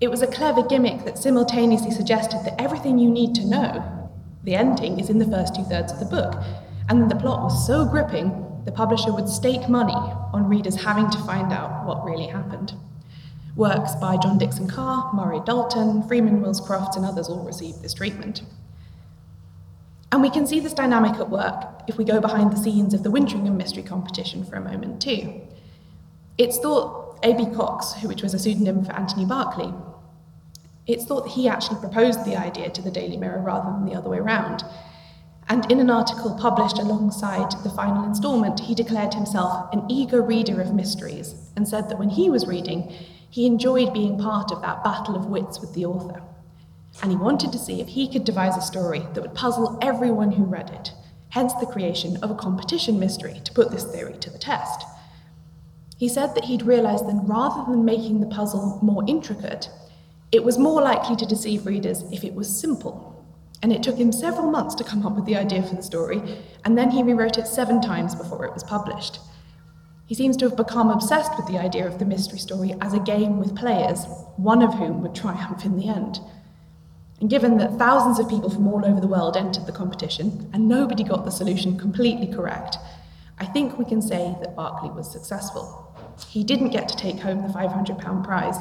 it 0.00 0.10
was 0.10 0.22
a 0.22 0.26
clever 0.26 0.62
gimmick 0.62 1.04
that 1.04 1.18
simultaneously 1.18 1.90
suggested 1.90 2.44
that 2.44 2.60
everything 2.60 2.98
you 2.98 3.10
need 3.10 3.34
to 3.34 3.46
know 3.46 4.10
the 4.44 4.54
ending 4.54 5.00
is 5.00 5.10
in 5.10 5.18
the 5.18 5.26
first 5.26 5.54
two 5.54 5.64
thirds 5.64 5.92
of 5.92 5.98
the 5.98 6.04
book. 6.06 6.34
And 6.88 7.10
the 7.10 7.16
plot 7.16 7.42
was 7.42 7.66
so 7.66 7.84
gripping, 7.84 8.47
the 8.68 8.72
publisher 8.72 9.10
would 9.10 9.30
stake 9.30 9.66
money 9.66 9.94
on 9.94 10.46
readers 10.46 10.76
having 10.76 11.08
to 11.08 11.18
find 11.20 11.54
out 11.54 11.86
what 11.86 12.04
really 12.04 12.26
happened. 12.26 12.74
Works 13.56 13.94
by 13.94 14.18
John 14.18 14.36
Dickson 14.36 14.68
Carr, 14.68 15.10
Murray 15.14 15.40
Dalton, 15.46 16.06
Freeman 16.06 16.42
Wills 16.42 16.60
Crofts, 16.60 16.94
and 16.94 17.06
others 17.06 17.30
all 17.30 17.42
received 17.44 17.80
this 17.80 17.94
treatment. 17.94 18.42
And 20.12 20.20
we 20.20 20.28
can 20.28 20.46
see 20.46 20.60
this 20.60 20.74
dynamic 20.74 21.18
at 21.18 21.30
work 21.30 21.64
if 21.88 21.96
we 21.96 22.04
go 22.04 22.20
behind 22.20 22.52
the 22.52 22.58
scenes 22.58 22.92
of 22.92 23.04
the 23.04 23.10
Wintringham 23.10 23.56
Mystery 23.56 23.82
Competition 23.82 24.44
for 24.44 24.56
a 24.56 24.60
moment, 24.60 25.00
too. 25.00 25.40
It's 26.36 26.58
thought 26.58 27.20
A.B. 27.22 27.46
Cox, 27.56 27.94
which 28.02 28.22
was 28.22 28.34
a 28.34 28.38
pseudonym 28.38 28.84
for 28.84 28.92
Anthony 28.92 29.24
Berkeley, 29.24 29.72
it's 30.86 31.06
thought 31.06 31.24
that 31.24 31.32
he 31.32 31.48
actually 31.48 31.80
proposed 31.80 32.26
the 32.26 32.36
idea 32.36 32.68
to 32.68 32.82
the 32.82 32.90
Daily 32.90 33.16
Mirror 33.16 33.40
rather 33.40 33.70
than 33.70 33.86
the 33.86 33.94
other 33.94 34.10
way 34.10 34.18
around. 34.18 34.62
And 35.50 35.70
in 35.72 35.80
an 35.80 35.88
article 35.88 36.36
published 36.38 36.78
alongside 36.78 37.52
the 37.62 37.70
final 37.70 38.04
instalment, 38.04 38.60
he 38.60 38.74
declared 38.74 39.14
himself 39.14 39.72
an 39.72 39.86
eager 39.88 40.20
reader 40.20 40.60
of 40.60 40.74
mysteries 40.74 41.34
and 41.56 41.66
said 41.66 41.88
that 41.88 41.98
when 41.98 42.10
he 42.10 42.28
was 42.28 42.46
reading, 42.46 42.92
he 43.30 43.46
enjoyed 43.46 43.94
being 43.94 44.18
part 44.18 44.52
of 44.52 44.60
that 44.60 44.84
battle 44.84 45.16
of 45.16 45.26
wits 45.26 45.58
with 45.60 45.72
the 45.74 45.86
author. 45.86 46.22
And 47.02 47.10
he 47.10 47.16
wanted 47.16 47.52
to 47.52 47.58
see 47.58 47.80
if 47.80 47.88
he 47.88 48.08
could 48.08 48.24
devise 48.24 48.56
a 48.56 48.60
story 48.60 49.00
that 49.14 49.22
would 49.22 49.34
puzzle 49.34 49.78
everyone 49.80 50.32
who 50.32 50.44
read 50.44 50.70
it, 50.70 50.92
hence 51.30 51.54
the 51.54 51.66
creation 51.66 52.18
of 52.22 52.30
a 52.30 52.34
competition 52.34 52.98
mystery 52.98 53.40
to 53.44 53.52
put 53.52 53.70
this 53.70 53.84
theory 53.84 54.18
to 54.18 54.30
the 54.30 54.38
test. 54.38 54.84
He 55.96 56.08
said 56.08 56.34
that 56.34 56.44
he'd 56.44 56.62
realized 56.62 57.08
that 57.08 57.22
rather 57.24 57.70
than 57.70 57.84
making 57.84 58.20
the 58.20 58.26
puzzle 58.26 58.78
more 58.82 59.04
intricate, 59.06 59.70
it 60.30 60.44
was 60.44 60.58
more 60.58 60.82
likely 60.82 61.16
to 61.16 61.26
deceive 61.26 61.66
readers 61.66 62.02
if 62.12 62.22
it 62.22 62.34
was 62.34 62.60
simple, 62.60 63.17
and 63.62 63.72
it 63.72 63.82
took 63.82 63.96
him 63.96 64.12
several 64.12 64.50
months 64.50 64.74
to 64.76 64.84
come 64.84 65.04
up 65.06 65.16
with 65.16 65.24
the 65.24 65.36
idea 65.36 65.62
for 65.62 65.74
the 65.74 65.82
story, 65.82 66.22
and 66.64 66.76
then 66.76 66.90
he 66.90 67.02
rewrote 67.02 67.38
it 67.38 67.46
seven 67.46 67.80
times 67.80 68.14
before 68.14 68.44
it 68.44 68.54
was 68.54 68.64
published. 68.64 69.18
He 70.06 70.14
seems 70.14 70.36
to 70.38 70.48
have 70.48 70.56
become 70.56 70.90
obsessed 70.90 71.36
with 71.36 71.46
the 71.46 71.58
idea 71.58 71.86
of 71.86 71.98
the 71.98 72.06
mystery 72.06 72.38
story 72.38 72.74
as 72.80 72.94
a 72.94 73.00
game 73.00 73.38
with 73.38 73.56
players, 73.56 74.06
one 74.36 74.62
of 74.62 74.72
whom 74.74 75.02
would 75.02 75.14
triumph 75.14 75.64
in 75.64 75.76
the 75.76 75.88
end. 75.88 76.18
And 77.20 77.28
given 77.28 77.58
that 77.58 77.78
thousands 77.78 78.18
of 78.18 78.28
people 78.28 78.48
from 78.48 78.68
all 78.68 78.86
over 78.86 79.00
the 79.00 79.06
world 79.06 79.36
entered 79.36 79.66
the 79.66 79.72
competition 79.72 80.48
and 80.52 80.68
nobody 80.68 81.04
got 81.04 81.24
the 81.24 81.30
solution 81.30 81.78
completely 81.78 82.26
correct, 82.26 82.76
I 83.38 83.44
think 83.44 83.78
we 83.78 83.84
can 83.84 84.00
say 84.00 84.34
that 84.40 84.56
Berkeley 84.56 84.90
was 84.90 85.10
successful. 85.10 85.94
He 86.28 86.42
didn't 86.42 86.70
get 86.70 86.88
to 86.88 86.96
take 86.96 87.18
home 87.18 87.42
the 87.42 87.52
£500 87.52 88.24
prize, 88.24 88.56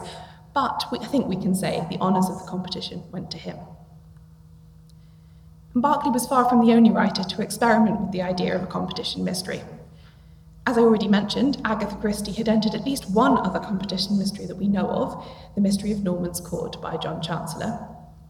but 0.54 0.84
we, 0.92 1.00
I 1.00 1.06
think 1.06 1.28
we 1.28 1.38
can 1.38 1.56
say 1.56 1.86
the 1.90 2.00
honours 2.00 2.30
of 2.30 2.40
the 2.40 2.46
competition 2.46 3.04
went 3.12 3.32
to 3.32 3.38
him. 3.38 3.58
And 5.78 5.84
Berkeley 5.84 6.10
was 6.10 6.26
far 6.26 6.50
from 6.50 6.66
the 6.66 6.74
only 6.74 6.90
writer 6.90 7.24
to 7.24 7.42
experiment 7.44 8.02
with 8.02 8.12
the 8.12 8.24
idea 8.24 8.56
of 8.56 8.64
a 8.64 8.66
competition 8.66 9.24
mystery. 9.24 9.62
As 10.66 10.76
I 10.76 10.82
already 10.82 11.08
mentioned, 11.08 11.62
Agatha 11.66 11.96
Christie 11.98 12.32
had 12.32 12.50
entered 12.50 12.74
at 12.74 12.84
least 12.84 13.12
one 13.12 13.38
other 13.38 13.60
competition 13.60 14.18
mystery 14.18 14.48
that 14.48 14.58
we 14.58 14.68
know 14.68 14.90
of, 14.90 15.24
The 15.54 15.62
Mystery 15.62 15.92
of 15.92 16.04
Norman's 16.04 16.40
Court 16.40 16.82
by 16.82 16.98
John 16.98 17.22
Chancellor. 17.22 17.78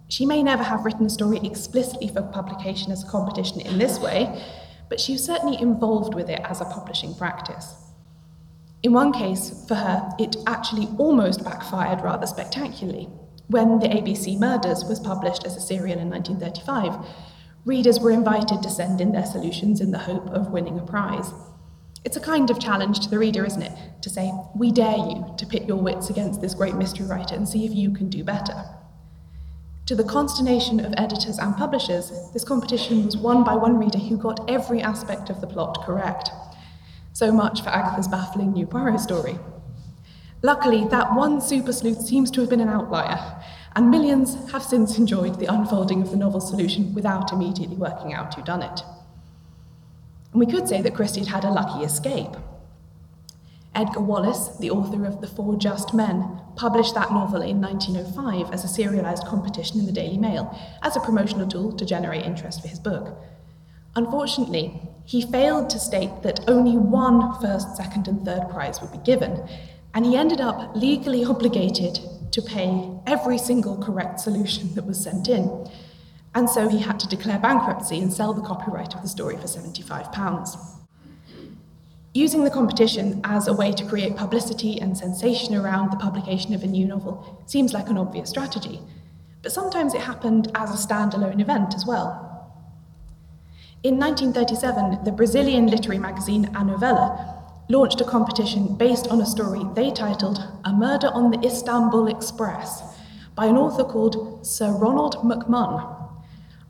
She 0.09 0.25
may 0.25 0.43
never 0.43 0.61
have 0.61 0.83
written 0.83 1.05
a 1.05 1.09
story 1.09 1.39
explicitly 1.41 2.09
for 2.09 2.21
publication 2.21 2.91
as 2.91 3.05
a 3.05 3.07
competition 3.07 3.61
in 3.61 3.77
this 3.77 3.97
way, 3.97 4.43
but 4.89 4.99
she 4.99 5.13
was 5.13 5.23
certainly 5.23 5.57
involved 5.61 6.15
with 6.15 6.29
it 6.29 6.41
as 6.43 6.59
a 6.59 6.65
publishing 6.65 7.15
practice. 7.15 7.75
In 8.83 8.91
one 8.91 9.13
case, 9.13 9.63
for 9.69 9.75
her, 9.75 10.11
it 10.19 10.35
actually 10.47 10.89
almost 10.97 11.45
backfired 11.45 12.01
rather 12.01 12.27
spectacularly. 12.27 13.07
When 13.47 13.79
The 13.79 13.87
ABC 13.87 14.37
Murders 14.37 14.83
was 14.83 14.99
published 14.99 15.45
as 15.45 15.55
a 15.55 15.61
serial 15.61 15.97
in 15.97 16.09
1935, 16.09 17.05
readers 17.67 17.99
were 17.99 18.11
invited 18.11 18.63
to 18.63 18.69
send 18.69 19.01
in 19.01 19.11
their 19.11 19.25
solutions 19.25 19.81
in 19.81 19.91
the 19.91 19.97
hope 19.97 20.25
of 20.29 20.51
winning 20.51 20.79
a 20.79 20.85
prize. 20.85 21.33
It's 22.05 22.15
a 22.15 22.21
kind 22.21 22.49
of 22.49 22.61
challenge 22.61 23.01
to 23.01 23.09
the 23.09 23.19
reader, 23.19 23.43
isn't 23.45 23.61
it? 23.61 23.77
To 24.03 24.09
say, 24.09 24.31
we 24.55 24.71
dare 24.71 24.95
you 24.95 25.35
to 25.37 25.45
pit 25.45 25.67
your 25.67 25.75
wits 25.75 26.09
against 26.09 26.39
this 26.39 26.53
great 26.53 26.75
mystery 26.75 27.05
writer 27.05 27.35
and 27.35 27.47
see 27.47 27.65
if 27.65 27.73
you 27.73 27.91
can 27.91 28.09
do 28.09 28.23
better. 28.23 28.63
To 29.87 29.95
the 29.95 30.05
consternation 30.05 30.79
of 30.79 30.93
editors 30.95 31.39
and 31.39 31.57
publishers, 31.57 32.31
this 32.31 32.45
competition 32.45 33.05
was 33.05 33.17
won 33.17 33.43
by 33.43 33.55
one 33.55 33.77
reader 33.77 33.99
who 33.99 34.15
got 34.15 34.49
every 34.49 34.81
aspect 34.81 35.29
of 35.29 35.41
the 35.41 35.47
plot 35.47 35.83
correct. 35.85 36.29
So 37.11 37.33
much 37.33 37.61
for 37.61 37.69
Agatha's 37.69 38.07
baffling 38.07 38.53
new 38.53 38.65
Poirot 38.65 39.01
story. 39.01 39.37
Luckily, 40.41 40.85
that 40.85 41.15
one 41.15 41.41
super 41.41 41.73
sleuth 41.73 41.99
seems 41.99 42.31
to 42.31 42.39
have 42.39 42.49
been 42.49 42.61
an 42.61 42.69
outlier, 42.69 43.43
and 43.77 43.91
millions 43.91 44.51
have 44.51 44.63
since 44.63 44.97
enjoyed 44.97 45.39
the 45.39 45.45
unfolding 45.45 46.01
of 46.01 46.09
the 46.09 46.17
novel's 46.17 46.49
solution 46.49 46.95
without 46.95 47.31
immediately 47.31 47.75
working 47.75 48.11
out 48.11 48.33
who 48.33 48.41
done 48.41 48.63
it. 48.63 48.81
And 50.31 50.39
we 50.39 50.47
could 50.47 50.67
say 50.67 50.81
that 50.81 50.95
Christie 50.95 51.23
had 51.23 51.43
had 51.43 51.43
a 51.43 51.53
lucky 51.53 51.85
escape. 51.85 52.31
Edgar 53.75 53.99
Wallace, 53.99 54.57
the 54.57 54.71
author 54.71 55.05
of 55.05 55.21
The 55.21 55.27
Four 55.27 55.57
Just 55.57 55.93
Men, 55.93 56.41
published 56.55 56.95
that 56.95 57.11
novel 57.11 57.43
in 57.43 57.61
1905 57.61 58.51
as 58.51 58.63
a 58.63 58.67
serialized 58.67 59.27
competition 59.27 59.79
in 59.79 59.85
the 59.85 59.91
Daily 59.91 60.17
Mail, 60.17 60.57
as 60.81 60.95
a 60.95 60.99
promotional 60.99 61.47
tool 61.47 61.71
to 61.73 61.85
generate 61.85 62.25
interest 62.25 62.63
for 62.63 62.67
his 62.69 62.79
book. 62.79 63.15
Unfortunately, 63.95 64.81
he 65.05 65.21
failed 65.21 65.69
to 65.69 65.77
state 65.77 66.23
that 66.23 66.39
only 66.49 66.75
one 66.75 67.39
first, 67.39 67.77
second, 67.77 68.07
and 68.07 68.25
third 68.25 68.49
prize 68.49 68.81
would 68.81 68.91
be 68.91 68.97
given, 68.97 69.47
and 69.93 70.03
he 70.03 70.17
ended 70.17 70.41
up 70.41 70.75
legally 70.75 71.23
obligated 71.23 71.99
to 72.31 72.41
pay 72.41 72.89
every 73.05 73.37
single 73.37 73.77
correct 73.77 74.19
solution 74.19 74.73
that 74.75 74.85
was 74.85 75.01
sent 75.01 75.27
in. 75.27 75.69
And 76.35 76.49
so 76.49 76.67
he 76.69 76.79
had 76.79 76.99
to 76.99 77.07
declare 77.07 77.39
bankruptcy 77.39 77.99
and 77.99 78.13
sell 78.13 78.33
the 78.33 78.41
copyright 78.41 78.93
of 78.95 79.01
the 79.01 79.07
story 79.07 79.37
for 79.37 79.47
£75. 79.47 80.77
Using 82.13 82.43
the 82.43 82.49
competition 82.49 83.21
as 83.23 83.47
a 83.47 83.53
way 83.53 83.71
to 83.71 83.85
create 83.85 84.15
publicity 84.15 84.79
and 84.79 84.97
sensation 84.97 85.55
around 85.55 85.91
the 85.91 85.97
publication 85.97 86.53
of 86.53 86.63
a 86.63 86.67
new 86.67 86.85
novel 86.85 87.43
seems 87.45 87.73
like 87.73 87.89
an 87.89 87.97
obvious 87.97 88.29
strategy, 88.29 88.79
but 89.41 89.51
sometimes 89.51 89.93
it 89.93 90.01
happened 90.01 90.51
as 90.55 90.71
a 90.71 90.87
standalone 90.87 91.39
event 91.39 91.75
as 91.75 91.85
well. 91.85 92.23
In 93.83 93.97
1937, 93.97 95.03
the 95.03 95.11
Brazilian 95.11 95.67
literary 95.67 95.99
magazine 95.99 96.45
A 96.45 96.61
Novela 96.61 97.36
launched 97.69 97.99
a 97.99 98.05
competition 98.05 98.75
based 98.75 99.07
on 99.09 99.19
a 99.19 99.25
story 99.25 99.61
they 99.73 99.91
titled 99.91 100.39
A 100.63 100.71
Murder 100.71 101.07
on 101.07 101.31
the 101.31 101.45
Istanbul 101.45 102.07
Express 102.07 102.81
by 103.35 103.45
an 103.45 103.57
author 103.57 103.83
called 103.83 104.45
Sir 104.45 104.71
Ronald 104.71 105.15
McMunn. 105.17 105.93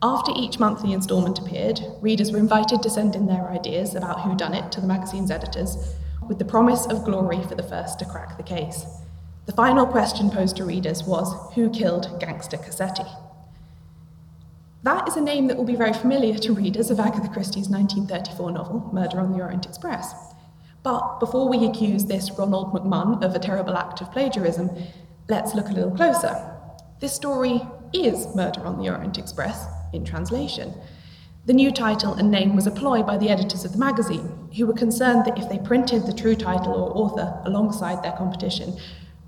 After 0.02 0.32
each 0.36 0.58
monthly 0.58 0.92
instalment 0.92 1.38
appeared, 1.38 1.80
readers 2.00 2.32
were 2.32 2.38
invited 2.38 2.82
to 2.82 2.90
send 2.90 3.14
in 3.14 3.26
their 3.26 3.48
ideas 3.48 3.94
about 3.94 4.22
who 4.22 4.36
done 4.36 4.54
it 4.54 4.72
to 4.72 4.80
the 4.80 4.88
magazine's 4.88 5.30
editors, 5.30 5.94
with 6.28 6.40
the 6.40 6.44
promise 6.44 6.86
of 6.86 7.04
glory 7.04 7.42
for 7.44 7.54
the 7.54 7.62
first 7.62 8.00
to 8.00 8.04
crack 8.04 8.36
the 8.36 8.42
case. 8.42 8.84
The 9.46 9.52
final 9.52 9.86
question 9.86 10.30
posed 10.30 10.56
to 10.56 10.64
readers 10.64 11.04
was 11.04 11.32
Who 11.54 11.70
killed 11.70 12.20
Gangster 12.20 12.56
Cassetti? 12.56 13.08
That 14.82 15.06
is 15.08 15.16
a 15.16 15.20
name 15.20 15.46
that 15.46 15.56
will 15.56 15.64
be 15.64 15.76
very 15.76 15.92
familiar 15.92 16.38
to 16.38 16.52
readers 16.52 16.90
of 16.90 17.00
Agatha 17.00 17.28
Christie's 17.28 17.68
1934 17.68 18.50
novel, 18.50 18.90
Murder 18.92 19.20
on 19.20 19.32
the 19.32 19.42
Orient 19.42 19.66
Express. 19.66 20.27
But 20.82 21.18
before 21.18 21.48
we 21.48 21.66
accuse 21.66 22.04
this 22.04 22.30
Ronald 22.38 22.72
McMunn 22.72 23.22
of 23.22 23.34
a 23.34 23.38
terrible 23.38 23.76
act 23.76 24.00
of 24.00 24.12
plagiarism, 24.12 24.70
let's 25.28 25.54
look 25.54 25.68
a 25.68 25.72
little 25.72 25.90
closer. 25.90 26.54
This 27.00 27.12
story 27.12 27.60
is 27.92 28.34
Murder 28.34 28.64
on 28.64 28.80
the 28.80 28.88
Orient 28.88 29.18
Express, 29.18 29.66
in 29.92 30.04
translation. 30.04 30.74
The 31.46 31.52
new 31.52 31.72
title 31.72 32.14
and 32.14 32.30
name 32.30 32.54
was 32.54 32.66
a 32.66 32.70
ploy 32.70 33.02
by 33.02 33.16
the 33.16 33.30
editors 33.30 33.64
of 33.64 33.72
the 33.72 33.78
magazine, 33.78 34.50
who 34.56 34.66
were 34.66 34.74
concerned 34.74 35.24
that 35.24 35.38
if 35.38 35.48
they 35.48 35.58
printed 35.58 36.06
the 36.06 36.12
true 36.12 36.36
title 36.36 36.74
or 36.74 36.96
author 36.96 37.40
alongside 37.44 38.02
their 38.02 38.12
competition, 38.12 38.76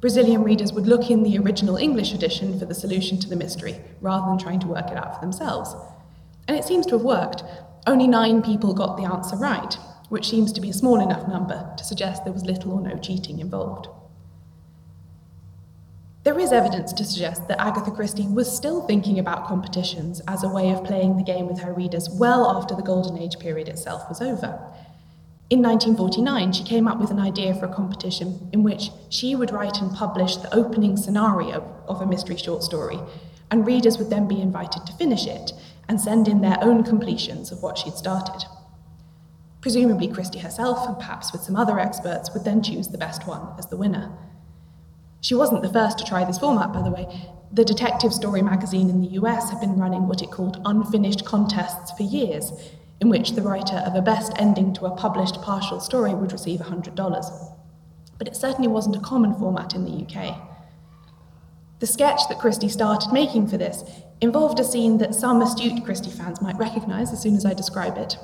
Brazilian 0.01 0.43
readers 0.43 0.73
would 0.73 0.87
look 0.87 1.11
in 1.11 1.23
the 1.23 1.39
original 1.39 1.77
English 1.77 2.13
edition 2.13 2.59
for 2.59 2.65
the 2.65 2.75
solution 2.75 3.19
to 3.21 3.29
the 3.29 3.37
mystery, 3.37 3.81
rather 4.01 4.27
than 4.27 4.39
trying 4.39 4.61
to 4.61 4.67
work 4.67 4.91
it 4.91 4.97
out 4.97 5.15
for 5.15 5.21
themselves. 5.21 5.75
And 6.47 6.57
it 6.57 6.65
seems 6.65 6.87
to 6.87 6.93
have 6.93 7.03
worked. 7.03 7.43
Only 7.87 8.07
nine 8.07 8.43
people 8.43 8.75
got 8.75 8.97
the 8.97 9.05
answer 9.05 9.37
right, 9.37 9.77
which 10.11 10.29
seems 10.29 10.53
to 10.53 10.61
be 10.61 10.69
a 10.69 10.75
small 10.75 11.01
enough 11.01 11.27
number 11.27 11.73
to 11.79 11.85
suggest 11.85 12.25
there 12.25 12.33
was 12.33 12.45
little 12.45 12.73
or 12.73 12.81
no 12.83 12.99
cheating 12.99 13.39
involved. 13.39 13.89
There 16.25 16.39
is 16.39 16.53
evidence 16.53 16.93
to 16.93 17.05
suggest 17.05 17.49
that 17.49 17.61
Agatha 17.61 17.91
Christie 17.91 18.27
was 18.27 18.55
still 18.55 18.87
thinking 18.87 19.19
about 19.19 19.47
competitions 19.47 20.21
as 20.29 20.43
a 20.43 20.49
way 20.49 20.71
of 20.71 20.85
playing 20.85 21.17
the 21.17 21.23
game 21.23 21.47
with 21.47 21.61
her 21.61 21.73
readers 21.73 22.11
well 22.11 22.51
after 22.55 22.75
the 22.75 22.83
Golden 22.83 23.17
Age 23.17 23.39
period 23.39 23.69
itself 23.69 24.07
was 24.09 24.21
over. 24.21 24.61
In 25.49 25.63
1949, 25.63 26.53
she 26.53 26.65
came 26.65 26.87
up 26.87 26.99
with 26.99 27.11
an 27.11 27.19
idea 27.19 27.55
for 27.55 27.67
a 27.67 27.75
competition 27.75 28.51
in 28.53 28.63
which 28.63 28.91
she 29.09 29.35
would 29.35 29.51
write 29.51 29.81
and 29.81 29.95
publish 29.95 30.37
the 30.37 30.55
opening 30.55 30.97
scenario 30.97 31.65
of 31.89 32.03
a 32.03 32.07
mystery 32.07 32.37
short 32.37 32.63
story, 32.63 32.99
and 33.51 33.67
readers 33.67 33.97
would 33.97 34.11
then 34.11 34.29
be 34.29 34.41
invited 34.41 34.85
to 34.87 34.93
finish 34.93 35.27
it 35.27 35.53
and 35.89 36.01
send 36.01 36.29
in 36.29 36.41
their 36.41 36.59
own 36.61 36.85
completions 36.85 37.51
of 37.51 37.63
what 37.63 37.79
she'd 37.79 37.95
started. 37.95 38.45
Presumably, 39.61 40.09
Christie 40.09 40.39
herself, 40.39 40.87
and 40.89 40.99
perhaps 40.99 41.33
with 41.33 41.43
some 41.43 41.57
other 41.57 41.79
experts, 41.79 42.33
would 42.33 42.45
then 42.45 42.63
choose 42.63 42.89
the 42.89 42.99
best 42.99 43.27
one 43.27 43.47
as 43.59 43.67
the 43.67 43.77
winner. 43.77 44.11
She 45.21 45.35
wasn't 45.35 45.63
the 45.63 45.73
first 45.73 45.99
to 45.99 46.05
try 46.05 46.25
this 46.25 46.39
format, 46.39 46.73
by 46.73 46.83
the 46.83 46.91
way. 46.91 47.07
The 47.53 47.65
Detective 47.65 48.15
Story 48.15 48.41
magazine 48.41 48.89
in 48.89 49.03
the 49.03 49.19
US 49.21 49.51
had 49.51 49.61
been 49.61 49.79
running 49.79 50.09
what 50.09 50.23
it 50.23 50.31
called 50.31 50.63
unfinished 50.65 51.27
contests 51.27 51.93
for 51.93 52.05
years, 52.05 52.53
in 53.01 53.09
which 53.11 53.33
the 53.33 53.43
writer 53.43 53.77
of 53.77 53.95
a 53.95 54.03
best 54.03 54.33
ending 54.37 54.73
to 54.75 54.87
a 54.87 54.97
published 54.97 55.43
partial 55.43 55.81
story 55.81 56.15
would 56.15 56.33
receive 56.33 56.61
$100. 56.61 57.57
But 58.17 58.29
it 58.29 58.37
certainly 58.37 58.69
wasn't 58.69 58.97
a 58.97 59.01
common 59.01 59.35
format 59.35 59.75
in 59.75 59.85
the 59.85 60.07
UK. 60.07 60.39
The 61.81 61.87
sketch 61.87 62.21
that 62.29 62.39
Christie 62.39 62.69
started 62.69 63.13
making 63.13 63.49
for 63.49 63.57
this 63.57 63.85
involved 64.21 64.61
a 64.61 64.65
scene 64.65 64.99
that 64.99 65.15
some 65.15 65.41
astute 65.43 65.85
Christie 65.85 66.11
fans 66.11 66.41
might 66.43 66.59
recognise 66.59 67.13
as 67.13 67.21
soon 67.21 67.37
as 67.37 67.45
I 67.45 67.55
describe 67.55 67.97
it. 67.97 68.17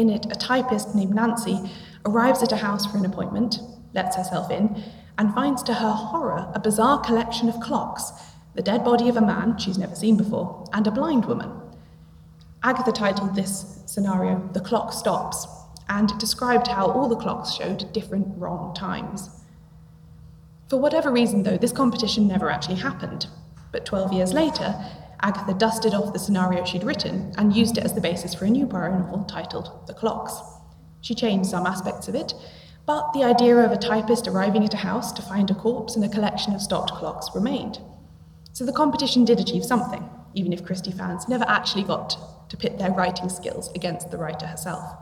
In 0.00 0.08
it, 0.08 0.24
a 0.32 0.34
typist 0.34 0.94
named 0.94 1.14
Nancy 1.14 1.70
arrives 2.06 2.42
at 2.42 2.52
a 2.52 2.56
house 2.56 2.86
for 2.86 2.96
an 2.96 3.04
appointment, 3.04 3.58
lets 3.92 4.16
herself 4.16 4.50
in, 4.50 4.82
and 5.18 5.34
finds 5.34 5.62
to 5.64 5.74
her 5.74 5.92
horror 5.92 6.50
a 6.54 6.58
bizarre 6.58 7.00
collection 7.00 7.50
of 7.50 7.60
clocks 7.60 8.10
the 8.54 8.62
dead 8.62 8.82
body 8.82 9.10
of 9.10 9.18
a 9.18 9.20
man 9.20 9.58
she's 9.58 9.76
never 9.76 9.94
seen 9.94 10.16
before, 10.16 10.64
and 10.72 10.86
a 10.86 10.90
blind 10.90 11.26
woman. 11.26 11.52
Agatha 12.62 12.92
titled 12.92 13.34
this 13.34 13.82
scenario 13.84 14.48
The 14.54 14.60
Clock 14.60 14.94
Stops 14.94 15.46
and 15.90 16.18
described 16.18 16.68
how 16.68 16.90
all 16.90 17.06
the 17.06 17.16
clocks 17.16 17.52
showed 17.52 17.92
different 17.92 18.38
wrong 18.38 18.72
times. 18.72 19.28
For 20.70 20.78
whatever 20.78 21.12
reason, 21.12 21.42
though, 21.42 21.58
this 21.58 21.72
competition 21.72 22.26
never 22.26 22.50
actually 22.50 22.76
happened. 22.76 23.26
But 23.70 23.84
12 23.84 24.14
years 24.14 24.32
later, 24.32 24.82
Agatha 25.22 25.54
dusted 25.54 25.94
off 25.94 26.12
the 26.12 26.18
scenario 26.18 26.64
she'd 26.64 26.84
written 26.84 27.32
and 27.36 27.54
used 27.54 27.76
it 27.76 27.84
as 27.84 27.94
the 27.94 28.00
basis 28.00 28.34
for 28.34 28.46
a 28.46 28.50
new 28.50 28.66
Poirot 28.66 28.98
novel 28.98 29.24
titled 29.24 29.86
The 29.86 29.94
Clocks. 29.94 30.34
She 31.02 31.14
changed 31.14 31.50
some 31.50 31.66
aspects 31.66 32.08
of 32.08 32.14
it, 32.14 32.34
but 32.86 33.12
the 33.12 33.24
idea 33.24 33.56
of 33.56 33.72
a 33.72 33.76
typist 33.76 34.26
arriving 34.26 34.64
at 34.64 34.74
a 34.74 34.78
house 34.78 35.12
to 35.12 35.22
find 35.22 35.50
a 35.50 35.54
corpse 35.54 35.94
and 35.94 36.04
a 36.04 36.08
collection 36.08 36.54
of 36.54 36.62
stopped 36.62 36.92
clocks 36.92 37.28
remained. 37.34 37.78
So 38.52 38.64
the 38.64 38.72
competition 38.72 39.24
did 39.24 39.40
achieve 39.40 39.64
something, 39.64 40.08
even 40.34 40.52
if 40.52 40.64
Christie 40.64 40.90
fans 40.90 41.28
never 41.28 41.44
actually 41.46 41.84
got 41.84 42.48
to 42.50 42.56
pit 42.56 42.78
their 42.78 42.90
writing 42.90 43.28
skills 43.28 43.70
against 43.74 44.10
the 44.10 44.18
writer 44.18 44.46
herself. 44.46 44.96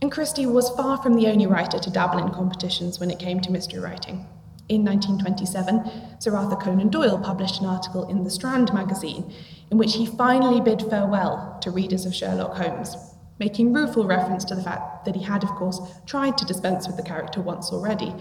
And 0.00 0.10
Christie 0.10 0.46
was 0.46 0.70
far 0.70 0.96
from 1.02 1.14
the 1.14 1.28
only 1.28 1.46
writer 1.46 1.78
to 1.78 1.90
dabble 1.90 2.18
in 2.18 2.30
competitions 2.30 3.00
when 3.00 3.10
it 3.10 3.18
came 3.18 3.40
to 3.40 3.52
mystery 3.52 3.80
writing. 3.80 4.26
In 4.66 4.82
1927, 4.82 6.20
Sir 6.20 6.34
Arthur 6.34 6.56
Conan 6.56 6.88
Doyle 6.88 7.18
published 7.18 7.60
an 7.60 7.66
article 7.66 8.08
in 8.08 8.24
The 8.24 8.30
Strand 8.30 8.72
magazine 8.72 9.30
in 9.70 9.76
which 9.76 9.94
he 9.94 10.06
finally 10.06 10.58
bid 10.58 10.80
farewell 10.88 11.58
to 11.60 11.70
readers 11.70 12.06
of 12.06 12.14
Sherlock 12.14 12.56
Holmes, 12.56 12.96
making 13.38 13.74
rueful 13.74 14.06
reference 14.06 14.42
to 14.46 14.54
the 14.54 14.62
fact 14.62 15.04
that 15.04 15.16
he 15.16 15.22
had, 15.22 15.42
of 15.42 15.50
course, 15.50 15.80
tried 16.06 16.38
to 16.38 16.46
dispense 16.46 16.86
with 16.86 16.96
the 16.96 17.02
character 17.02 17.42
once 17.42 17.72
already, 17.72 18.14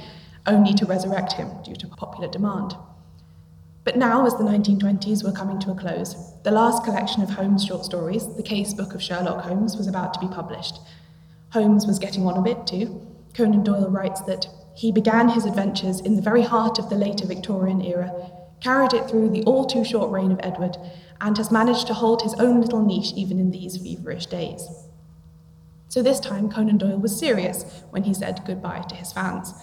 only 0.45 0.73
to 0.73 0.85
resurrect 0.85 1.31
him 1.33 1.49
due 1.63 1.75
to 1.75 1.87
popular 1.87 2.27
demand. 2.27 2.75
But 3.85 3.95
now, 3.95 4.25
as 4.25 4.35
the 4.35 4.43
1920s 4.43 5.23
were 5.23 5.31
coming 5.31 5.59
to 5.59 5.71
a 5.71 5.75
close, 5.75 6.33
the 6.43 6.51
last 6.51 6.83
collection 6.83 7.21
of 7.21 7.29
Holmes 7.29 7.63
short 7.65 7.85
stories, 7.85 8.35
The 8.35 8.43
Case 8.43 8.73
Book 8.73 8.93
of 8.93 9.01
Sherlock 9.01 9.45
Holmes, 9.45 9.77
was 9.77 9.87
about 9.87 10.13
to 10.13 10.19
be 10.19 10.27
published. 10.27 10.79
Holmes 11.51 11.87
was 11.87 11.99
getting 11.99 12.25
on 12.25 12.37
a 12.37 12.41
bit 12.41 12.67
too. 12.67 13.01
Conan 13.33 13.63
Doyle 13.63 13.89
writes 13.89 14.21
that 14.21 14.47
he 14.75 14.91
began 14.91 15.29
his 15.29 15.45
adventures 15.45 15.99
in 15.99 16.15
the 16.15 16.21
very 16.21 16.41
heart 16.41 16.79
of 16.79 16.89
the 16.89 16.95
later 16.95 17.25
Victorian 17.25 17.81
era, 17.81 18.11
carried 18.59 18.93
it 18.93 19.09
through 19.09 19.29
the 19.29 19.43
all 19.43 19.65
too 19.65 19.83
short 19.83 20.09
reign 20.09 20.31
of 20.31 20.39
Edward, 20.41 20.77
and 21.21 21.37
has 21.37 21.51
managed 21.51 21.87
to 21.87 21.93
hold 21.93 22.21
his 22.21 22.33
own 22.35 22.61
little 22.61 22.83
niche 22.83 23.13
even 23.15 23.39
in 23.39 23.51
these 23.51 23.77
feverish 23.77 24.25
days. 24.25 24.67
So 25.89 26.01
this 26.01 26.19
time, 26.19 26.49
Conan 26.49 26.77
Doyle 26.77 26.97
was 26.97 27.17
serious 27.17 27.83
when 27.91 28.03
he 28.03 28.13
said 28.13 28.41
goodbye 28.47 28.83
to 28.89 28.95
his 28.95 29.13
fans. 29.13 29.53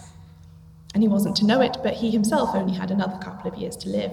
And 0.93 1.03
he 1.03 1.09
wasn't 1.09 1.35
to 1.37 1.45
know 1.45 1.61
it, 1.61 1.77
but 1.83 1.95
he 1.95 2.09
himself 2.09 2.55
only 2.55 2.73
had 2.73 2.89
another 2.89 3.17
couple 3.17 3.51
of 3.51 3.57
years 3.57 3.75
to 3.77 3.89
live. 3.89 4.11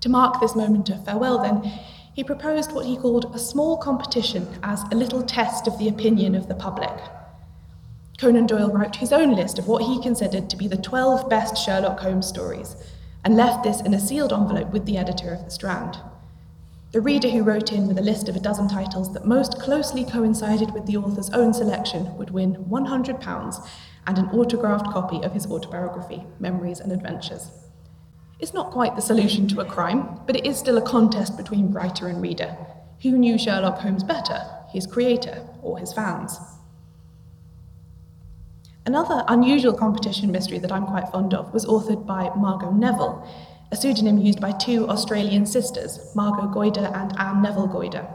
To 0.00 0.08
mark 0.10 0.40
this 0.40 0.54
moment 0.54 0.90
of 0.90 1.04
farewell, 1.04 1.38
then, 1.38 1.62
he 2.14 2.22
proposed 2.22 2.72
what 2.72 2.86
he 2.86 2.96
called 2.96 3.34
a 3.34 3.38
small 3.38 3.76
competition 3.78 4.46
as 4.62 4.82
a 4.92 4.94
little 4.94 5.22
test 5.22 5.66
of 5.66 5.78
the 5.78 5.88
opinion 5.88 6.34
of 6.34 6.48
the 6.48 6.54
public. 6.54 6.92
Conan 8.18 8.46
Doyle 8.46 8.70
wrote 8.70 8.96
his 8.96 9.12
own 9.12 9.34
list 9.34 9.58
of 9.58 9.66
what 9.66 9.82
he 9.82 10.00
considered 10.00 10.48
to 10.48 10.56
be 10.56 10.68
the 10.68 10.76
12 10.76 11.28
best 11.28 11.56
Sherlock 11.56 11.98
Holmes 11.98 12.28
stories 12.28 12.76
and 13.24 13.36
left 13.36 13.64
this 13.64 13.80
in 13.80 13.92
a 13.92 14.00
sealed 14.00 14.32
envelope 14.32 14.72
with 14.72 14.86
the 14.86 14.96
editor 14.96 15.32
of 15.34 15.44
The 15.44 15.50
Strand. 15.50 15.98
The 16.92 17.00
reader 17.00 17.28
who 17.28 17.42
wrote 17.42 17.72
in 17.72 17.88
with 17.88 17.98
a 17.98 18.02
list 18.02 18.28
of 18.28 18.36
a 18.36 18.40
dozen 18.40 18.68
titles 18.68 19.12
that 19.14 19.26
most 19.26 19.58
closely 19.58 20.04
coincided 20.04 20.72
with 20.72 20.86
the 20.86 20.96
author's 20.96 21.30
own 21.30 21.52
selection 21.52 22.16
would 22.16 22.30
win 22.30 22.54
£100 22.70 23.68
and 24.06 24.18
an 24.18 24.26
autographed 24.26 24.92
copy 24.92 25.20
of 25.24 25.32
his 25.32 25.46
autobiography, 25.46 26.24
Memories 26.38 26.78
and 26.78 26.92
Adventures. 26.92 27.50
It's 28.38 28.54
not 28.54 28.70
quite 28.70 28.94
the 28.94 29.02
solution 29.02 29.48
to 29.48 29.60
a 29.60 29.64
crime, 29.64 30.20
but 30.24 30.36
it 30.36 30.46
is 30.46 30.56
still 30.56 30.78
a 30.78 30.82
contest 30.82 31.36
between 31.36 31.72
writer 31.72 32.06
and 32.06 32.22
reader. 32.22 32.56
Who 33.02 33.18
knew 33.18 33.38
Sherlock 33.38 33.78
Holmes 33.78 34.04
better, 34.04 34.40
his 34.68 34.86
creator 34.86 35.44
or 35.62 35.78
his 35.78 35.92
fans? 35.92 36.38
Another 38.86 39.24
unusual 39.28 39.72
competition 39.72 40.30
mystery 40.30 40.58
that 40.58 40.70
I'm 40.70 40.84
quite 40.86 41.08
fond 41.08 41.32
of 41.32 41.54
was 41.54 41.64
authored 41.64 42.04
by 42.04 42.30
Margot 42.36 42.70
Neville, 42.70 43.26
a 43.72 43.76
pseudonym 43.76 44.18
used 44.18 44.42
by 44.42 44.52
two 44.52 44.86
Australian 44.90 45.46
sisters, 45.46 46.12
Margot 46.14 46.48
Goyder 46.48 46.94
and 46.94 47.18
Anne 47.18 47.40
Neville 47.40 47.68
Goyder. 47.68 48.06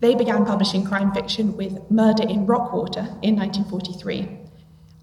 They 0.00 0.16
began 0.16 0.44
publishing 0.44 0.84
crime 0.84 1.12
fiction 1.12 1.56
with 1.56 1.88
Murder 1.88 2.24
in 2.24 2.46
Rockwater 2.46 3.02
in 3.22 3.36
1943. 3.36 4.22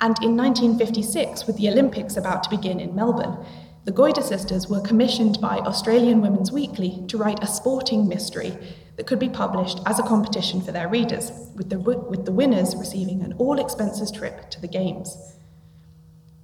And 0.01 0.21
in 0.21 0.35
1956, 0.35 1.47
with 1.47 1.55
the 1.55 1.69
Olympics 1.69 2.17
about 2.17 2.43
to 2.43 2.49
begin 2.49 2.81
in 2.81 2.93
Melbourne, 2.93 3.37
the 3.85 3.93
Goyder 3.93 4.21
sisters 4.21 4.67
were 4.67 4.81
commissioned 4.81 5.39
by 5.39 5.59
Australian 5.59 6.21
Women's 6.21 6.51
Weekly 6.51 7.05
to 7.07 7.17
write 7.17 7.41
a 7.41 7.47
sporting 7.47 8.05
mystery 8.09 8.57
that 8.95 9.07
could 9.07 9.19
be 9.19 9.29
published 9.29 9.79
as 9.85 9.99
a 9.99 10.03
competition 10.03 10.61
for 10.61 10.71
their 10.71 10.87
readers, 10.87 11.31
with 11.55 11.69
the, 11.69 11.79
with 11.79 12.25
the 12.25 12.31
winners 12.31 12.75
receiving 12.75 13.21
an 13.21 13.33
all 13.33 13.59
expenses 13.59 14.11
trip 14.11 14.49
to 14.51 14.61
the 14.61 14.67
Games. 14.67 15.17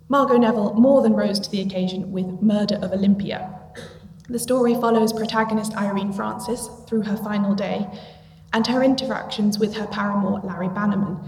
Margot 0.07 0.37
Neville 0.37 0.73
more 0.73 1.03
than 1.03 1.13
rose 1.13 1.39
to 1.39 1.51
the 1.51 1.61
occasion 1.61 2.11
with 2.11 2.41
Murder 2.41 2.75
of 2.81 2.91
Olympia. 2.91 3.55
The 4.27 4.39
story 4.39 4.73
follows 4.73 5.13
protagonist 5.13 5.75
Irene 5.75 6.13
Francis 6.13 6.67
through 6.87 7.03
her 7.03 7.17
final 7.17 7.53
day 7.53 7.87
and 8.53 8.65
her 8.65 8.83
interactions 8.83 9.59
with 9.59 9.75
her 9.75 9.85
paramour 9.85 10.41
Larry 10.43 10.69
Bannerman, 10.69 11.19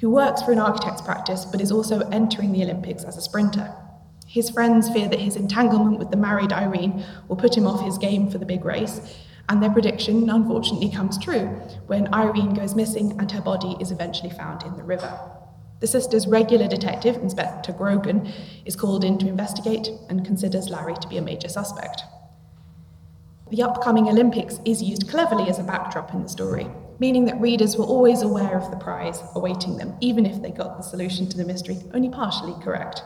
who 0.00 0.10
works 0.10 0.42
for 0.42 0.52
an 0.52 0.60
architect's 0.60 1.02
practice 1.02 1.44
but 1.44 1.60
is 1.60 1.72
also 1.72 2.00
entering 2.10 2.52
the 2.52 2.62
Olympics 2.62 3.02
as 3.02 3.16
a 3.16 3.20
sprinter. 3.20 3.72
His 4.26 4.50
friends 4.50 4.88
fear 4.90 5.08
that 5.08 5.18
his 5.18 5.34
entanglement 5.34 5.98
with 5.98 6.10
the 6.10 6.16
married 6.16 6.52
Irene 6.52 7.04
will 7.26 7.36
put 7.36 7.56
him 7.56 7.66
off 7.66 7.84
his 7.84 7.98
game 7.98 8.30
for 8.30 8.38
the 8.38 8.46
big 8.46 8.64
race, 8.64 9.00
and 9.48 9.62
their 9.62 9.70
prediction 9.70 10.28
unfortunately 10.28 10.90
comes 10.90 11.18
true 11.18 11.46
when 11.86 12.12
Irene 12.12 12.54
goes 12.54 12.74
missing 12.74 13.16
and 13.18 13.30
her 13.32 13.40
body 13.40 13.76
is 13.80 13.90
eventually 13.90 14.30
found 14.30 14.62
in 14.64 14.76
the 14.76 14.82
river. 14.82 15.18
The 15.80 15.86
sister's 15.86 16.26
regular 16.26 16.66
detective, 16.66 17.16
Inspector 17.16 17.72
Grogan, 17.72 18.30
is 18.64 18.76
called 18.76 19.04
in 19.04 19.16
to 19.18 19.28
investigate 19.28 19.90
and 20.08 20.24
considers 20.24 20.68
Larry 20.68 20.94
to 20.94 21.08
be 21.08 21.18
a 21.18 21.22
major 21.22 21.48
suspect. 21.48 22.02
The 23.50 23.62
upcoming 23.62 24.08
Olympics 24.08 24.60
is 24.64 24.82
used 24.82 25.08
cleverly 25.08 25.48
as 25.48 25.58
a 25.58 25.62
backdrop 25.62 26.12
in 26.12 26.22
the 26.22 26.28
story, 26.28 26.66
meaning 26.98 27.24
that 27.26 27.40
readers 27.40 27.76
were 27.76 27.84
always 27.84 28.22
aware 28.22 28.58
of 28.58 28.70
the 28.70 28.76
prize 28.76 29.22
awaiting 29.34 29.78
them, 29.78 29.96
even 30.00 30.26
if 30.26 30.42
they 30.42 30.50
got 30.50 30.76
the 30.76 30.82
solution 30.82 31.28
to 31.28 31.36
the 31.36 31.44
mystery 31.44 31.78
only 31.94 32.10
partially 32.10 32.60
correct. 32.62 33.02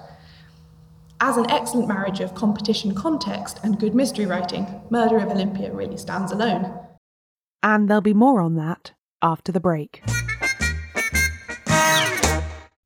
As 1.24 1.36
an 1.36 1.48
excellent 1.52 1.86
marriage 1.86 2.18
of 2.18 2.34
competition 2.34 2.96
context 2.96 3.60
and 3.62 3.78
good 3.78 3.94
mystery 3.94 4.26
writing, 4.26 4.82
Murder 4.90 5.18
of 5.18 5.30
Olympia 5.30 5.72
really 5.72 5.96
stands 5.96 6.32
alone. 6.32 6.76
And 7.62 7.88
there'll 7.88 8.00
be 8.00 8.12
more 8.12 8.40
on 8.40 8.56
that 8.56 8.90
after 9.22 9.52
the 9.52 9.60
break. 9.60 10.02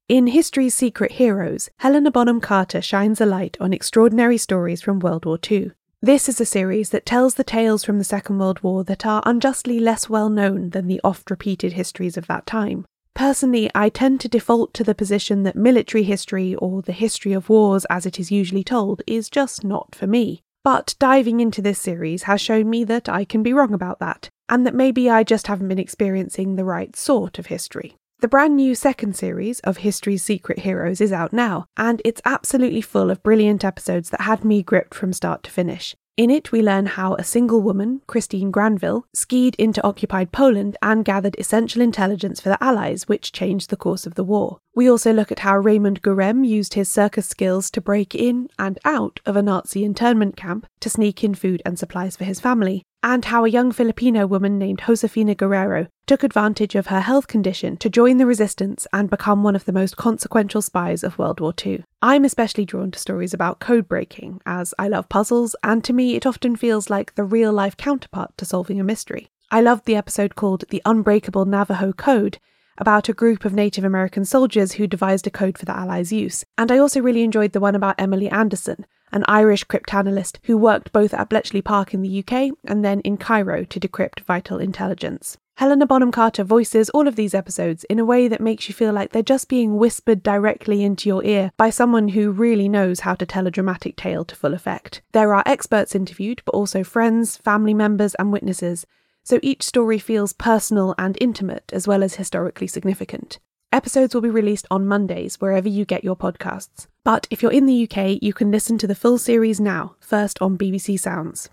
In 0.07 0.27
History's 0.27 0.75
Secret 0.75 1.13
Heroes, 1.13 1.71
Helena 1.79 2.11
Bonham 2.11 2.43
Carter 2.43 2.83
shines 2.83 3.23
a 3.23 3.27
light 3.27 3.57
on 3.59 3.73
extraordinary 3.73 4.37
stories 4.37 4.83
from 4.83 4.99
World 4.99 5.25
War 5.25 5.39
II. 5.51 5.71
This 6.03 6.29
is 6.29 6.39
a 6.39 6.45
series 6.45 6.91
that 6.91 7.07
tells 7.07 7.37
the 7.37 7.43
tales 7.43 7.85
from 7.85 7.97
the 7.97 8.05
Second 8.05 8.39
World 8.39 8.63
War 8.63 8.85
that 8.85 9.07
are 9.07 9.23
unjustly 9.25 9.81
less 9.81 10.11
well 10.11 10.29
known 10.29 10.71
than 10.71 10.89
the 10.89 11.01
oft 11.03 11.31
repeated 11.31 11.73
histories 11.73 12.19
of 12.19 12.27
that 12.27 12.45
time. 12.45 12.85
Personally, 13.17 13.71
I 13.75 13.89
tend 13.89 14.21
to 14.21 14.29
default 14.29 14.75
to 14.75 14.85
the 14.85 14.95
position 14.95 15.43
that 15.45 15.57
military 15.57 16.03
history, 16.03 16.55
or 16.57 16.83
the 16.83 16.93
history 16.93 17.33
of 17.33 17.49
wars 17.49 17.87
as 17.87 18.05
it 18.05 18.21
is 18.21 18.31
usually 18.31 18.63
told, 18.63 19.01
is 19.07 19.31
just 19.31 19.65
not 19.65 19.95
for 19.95 20.07
me. 20.07 20.43
But 20.63 20.95
diving 20.99 21.41
into 21.41 21.63
this 21.63 21.81
series 21.81 22.25
has 22.25 22.43
shown 22.43 22.69
me 22.69 22.85
that 22.85 23.09
I 23.09 23.25
can 23.25 23.43
be 23.43 23.55
wrong 23.55 23.73
about 23.73 24.01
that, 24.01 24.29
and 24.51 24.67
that 24.67 24.75
maybe 24.75 25.09
I 25.09 25.23
just 25.23 25.47
haven't 25.47 25.69
been 25.69 25.79
experiencing 25.79 26.57
the 26.57 26.65
right 26.65 26.95
sort 26.95 27.39
of 27.39 27.47
history. 27.47 27.97
The 28.21 28.29
brand 28.29 28.55
new 28.55 28.75
second 28.75 29.17
series 29.17 29.61
of 29.61 29.79
History's 29.79 30.23
Secret 30.23 30.59
Heroes 30.59 31.01
is 31.01 31.13
out 31.13 31.33
now, 31.33 31.65
and 31.79 32.03
it's 32.05 32.21
absolutely 32.27 32.83
full 32.83 33.11
of 33.11 33.23
brilliant 33.23 33.65
episodes 33.65 34.11
that 34.11 34.23
had 34.23 34.45
me 34.45 34.63
gripped 34.63 34.95
from 34.95 35.15
start 35.15 35.43
to 35.45 35.51
finish. 35.51 35.97
In 36.17 36.31
it, 36.31 36.51
we 36.51 36.63
learn 36.63 36.87
how 36.87 37.15
a 37.15 37.25
single 37.25 37.61
woman, 37.61 38.01
Christine 38.07 38.51
Granville, 38.51 39.07
skied 39.13 39.55
into 39.57 39.85
occupied 39.85 40.33
Poland 40.33 40.79
and 40.81 41.05
gathered 41.05 41.37
essential 41.39 41.83
intelligence 41.83 42.41
for 42.41 42.49
the 42.49 42.65
Allies, 42.65 43.07
which 43.07 43.33
changed 43.33 43.69
the 43.69 43.77
course 43.77 44.07
of 44.07 44.15
the 44.15 44.25
war. 44.25 44.61
We 44.77 44.91
also 44.91 45.11
look 45.11 45.33
at 45.33 45.39
how 45.39 45.57
Raymond 45.57 46.03
Gurême 46.03 46.47
used 46.47 46.75
his 46.75 46.91
circus 46.91 47.27
skills 47.27 47.71
to 47.71 47.81
break 47.81 48.15
in 48.15 48.51
and 48.59 48.79
out 48.85 49.21
of 49.25 49.35
a 49.35 49.41
Nazi 49.41 49.87
internment 49.87 50.37
camp 50.37 50.67
to 50.81 50.91
sneak 50.91 51.25
in 51.25 51.35
food 51.35 51.63
and 51.65 51.79
supplies 51.79 52.15
for 52.15 52.25
his 52.25 52.41
family, 52.41 52.83
and 53.03 53.25
how 53.25 53.47
a 53.47 53.49
young 53.49 53.73
Filipino 53.73 54.27
woman 54.27 54.59
named 54.59 54.83
Josefina 54.87 55.35
Guerrero 55.35 55.87
took 56.07 56.23
advantage 56.23 56.75
of 56.75 56.89
her 56.89 57.01
health 57.01 57.27
condition 57.27 57.79
to 57.79 57.89
join 57.89 58.19
the 58.19 58.27
resistance 58.27 58.87
and 58.93 59.09
become 59.09 59.43
one 59.43 59.57
of 59.57 59.65
the 59.65 59.73
most 59.73 59.97
consequential 59.97 60.61
spies 60.61 61.03
of 61.03 61.19
World 61.19 61.41
War 61.41 61.55
II. 61.65 61.83
I'm 62.03 62.27
especially 62.27 62.67
drawn 62.67 62.91
to 62.91 62.99
stories 62.99 63.33
about 63.33 63.61
code 63.61 63.89
breaking, 63.89 64.43
as 64.45 64.75
I 64.79 64.89
love 64.89 65.09
puzzles, 65.09 65.57
and 65.63 65.83
to 65.85 65.95
me 65.95 66.17
it 66.17 66.27
often 66.27 66.55
feels 66.55 66.91
like 66.91 67.15
the 67.15 67.25
real 67.25 67.51
life 67.51 67.79
counterpart 67.79 68.37
to 68.37 68.45
solving 68.45 68.79
a 68.79 68.85
mystery. 68.85 69.29
I 69.51 69.63
loved 69.63 69.87
the 69.87 69.97
episode 69.97 70.35
called 70.35 70.65
The 70.69 70.83
Unbreakable 70.85 71.47
Navajo 71.47 71.95
Code, 71.95 72.39
about 72.79 73.09
a 73.09 73.15
group 73.15 73.45
of 73.45 73.53
Native 73.53 73.85
American 73.85 74.25
soldiers 74.25 74.73
who 74.73 74.87
devised 74.87 75.27
a 75.27 75.31
code 75.31 75.59
for 75.59 75.65
the 75.65 75.77
Allies' 75.77 76.13
use. 76.13 76.45
And 76.59 76.71
I 76.71 76.79
also 76.79 77.01
really 77.01 77.23
enjoyed 77.23 77.53
the 77.53 77.61
one 77.61 77.75
about 77.75 77.97
Emily 77.99 78.29
Anderson, 78.29 78.87
an 79.13 79.25
Irish 79.27 79.65
cryptanalyst 79.65 80.39
who 80.45 80.57
worked 80.57 80.93
both 80.93 81.15
at 81.15 81.29
Bletchley 81.29 81.63
Park 81.63 81.95
in 81.95 82.03
the 82.03 82.19
UK 82.21 82.51
and 82.65 82.85
then 82.85 83.01
in 83.01 83.17
Cairo 83.17 83.65
to 83.65 83.81
decrypt 83.81 84.21
vital 84.21 84.59
intelligence. 84.59 85.39
Helena 85.59 85.87
Bonham 85.87 86.13
Carter 86.13 86.45
voices 86.45 86.91
all 86.91 87.09
of 87.09 87.17
these 87.17 87.35
episodes 87.35 87.85
in 87.85 87.99
a 87.99 88.05
way 88.05 88.29
that 88.29 88.43
makes 88.43 88.69
you 88.69 88.75
feel 88.75 88.93
like 88.93 89.13
they're 89.13 89.23
just 89.23 89.49
being 89.49 89.79
whispered 89.79 90.23
directly 90.23 90.85
into 90.85 91.09
your 91.09 91.25
ear 91.25 91.51
by 91.57 91.71
someone 91.71 92.09
who 92.09 92.31
really 92.31 92.69
knows 92.69 93.01
how 93.01 93.15
to 93.15 93.25
tell 93.25 93.47
a 93.47 93.51
dramatic 93.51 93.97
tale 93.97 94.23
to 94.23 94.37
full 94.37 94.53
effect. 94.53 95.01
There 95.13 95.33
are 95.33 95.43
experts 95.47 95.95
interviewed, 95.95 96.43
but 96.45 96.55
also 96.55 96.85
friends, 96.85 97.39
family 97.39 97.73
members, 97.73 98.15
and 98.17 98.33
witnesses, 98.33 98.85
so 99.27 99.41
each 99.43 99.65
story 99.65 99.99
feels 99.99 100.33
personal 100.33 100.95
and 100.97 101.19
intimate 101.21 101.73
as 101.73 101.89
well 101.89 102.05
as 102.05 102.15
historically 102.15 102.69
significant. 102.69 103.41
Episodes 103.73 104.15
will 104.15 104.23
be 104.23 104.31
released 104.31 104.69
on 104.71 104.87
Mondays 104.87 105.41
wherever 105.41 105.69
you 105.69 105.85
get 105.85 106.05
your 106.05 106.15
podcasts. 106.15 106.87
But 107.03 107.27
if 107.29 107.43
you're 107.43 107.51
in 107.51 107.67
the 107.67 107.89
UK, 107.91 108.23
you 108.23 108.33
can 108.33 108.53
listen 108.53 108.79
to 108.79 108.87
the 108.87 108.95
full 108.95 109.19
series 109.19 109.61
now, 109.61 109.97
first 109.99 110.41
on 110.41 110.57
BBC 110.57 111.01
Sounds. 111.01 111.51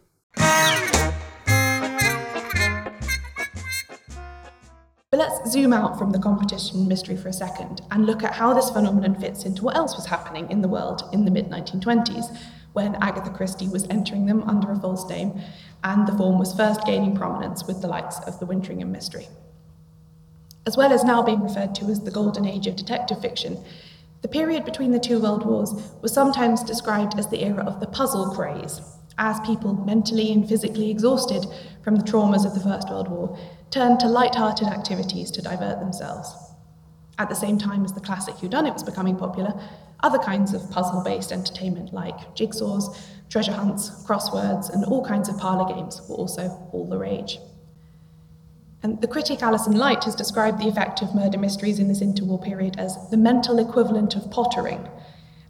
But 5.09 5.19
let's 5.19 5.51
zoom 5.51 5.73
out 5.73 5.97
from 5.97 6.11
the 6.11 6.19
competition 6.19 6.87
mystery 6.87 7.17
for 7.17 7.29
a 7.29 7.33
second 7.33 7.81
and 7.89 8.05
look 8.05 8.23
at 8.23 8.33
how 8.33 8.53
this 8.53 8.69
phenomenon 8.69 9.19
fits 9.19 9.45
into 9.45 9.63
what 9.63 9.75
else 9.75 9.95
was 9.95 10.05
happening 10.05 10.49
in 10.51 10.61
the 10.61 10.67
world 10.67 11.09
in 11.11 11.25
the 11.25 11.31
mid 11.31 11.49
1920s, 11.49 12.37
when 12.73 12.95
Agatha 12.95 13.29
Christie 13.31 13.67
was 13.67 13.87
entering 13.89 14.25
them 14.25 14.43
under 14.43 14.71
a 14.71 14.79
false 14.79 15.07
name, 15.09 15.39
and 15.83 16.07
the 16.07 16.13
form 16.13 16.39
was 16.39 16.53
first 16.53 16.85
gaining 16.85 17.15
prominence 17.15 17.65
with 17.65 17.81
the 17.81 17.87
likes 17.87 18.19
of 18.19 18.39
the 18.39 18.45
Wintringham 18.45 18.89
mystery. 18.89 19.27
As 20.65 20.77
well 20.77 20.93
as 20.93 21.03
now 21.03 21.21
being 21.21 21.43
referred 21.43 21.75
to 21.75 21.85
as 21.85 22.01
the 22.01 22.11
golden 22.11 22.45
age 22.45 22.67
of 22.67 22.75
detective 22.75 23.21
fiction, 23.21 23.63
the 24.21 24.29
period 24.29 24.63
between 24.63 24.91
the 24.91 24.99
two 24.99 25.19
world 25.19 25.45
wars 25.45 25.73
was 26.01 26.13
sometimes 26.13 26.63
described 26.63 27.19
as 27.19 27.27
the 27.27 27.43
era 27.43 27.65
of 27.65 27.81
the 27.81 27.87
puzzle 27.87 28.31
craze, 28.33 28.79
as 29.17 29.39
people 29.41 29.73
mentally 29.73 30.31
and 30.31 30.47
physically 30.47 30.89
exhausted 30.89 31.45
from 31.83 31.97
the 31.97 32.03
traumas 32.03 32.45
of 32.45 32.53
the 32.53 32.61
First 32.61 32.89
World 32.89 33.09
War 33.09 33.37
turned 33.69 33.99
to 33.99 34.07
light-hearted 34.07 34.67
activities 34.67 35.29
to 35.31 35.41
divert 35.41 35.81
themselves. 35.81 36.33
At 37.19 37.27
the 37.27 37.35
same 37.35 37.57
time 37.57 37.83
as 37.83 37.91
the 37.91 37.99
classic 37.99 38.35
whodunit 38.35 38.73
was 38.73 38.83
becoming 38.83 39.17
popular, 39.17 39.53
other 40.01 40.19
kinds 40.19 40.53
of 40.53 40.71
puzzle-based 40.71 41.31
entertainment 41.31 41.93
like 41.93 42.35
jigsaws, 42.35 42.97
treasure 43.33 43.51
hunts, 43.51 43.89
crosswords, 44.05 44.71
and 44.71 44.85
all 44.85 45.03
kinds 45.03 45.27
of 45.27 45.35
parlour 45.39 45.73
games 45.73 45.99
were 46.07 46.15
also 46.15 46.69
all 46.71 46.87
the 46.87 46.99
rage. 46.99 47.39
And 48.83 49.01
the 49.01 49.07
critic 49.07 49.41
Alison 49.41 49.75
Light 49.75 50.03
has 50.03 50.13
described 50.13 50.59
the 50.59 50.67
effect 50.67 51.01
of 51.01 51.15
murder 51.15 51.39
mysteries 51.39 51.79
in 51.79 51.87
this 51.87 52.01
interwar 52.01 52.39
period 52.43 52.75
as 52.77 53.09
the 53.09 53.17
mental 53.17 53.57
equivalent 53.57 54.15
of 54.15 54.29
pottering. 54.29 54.87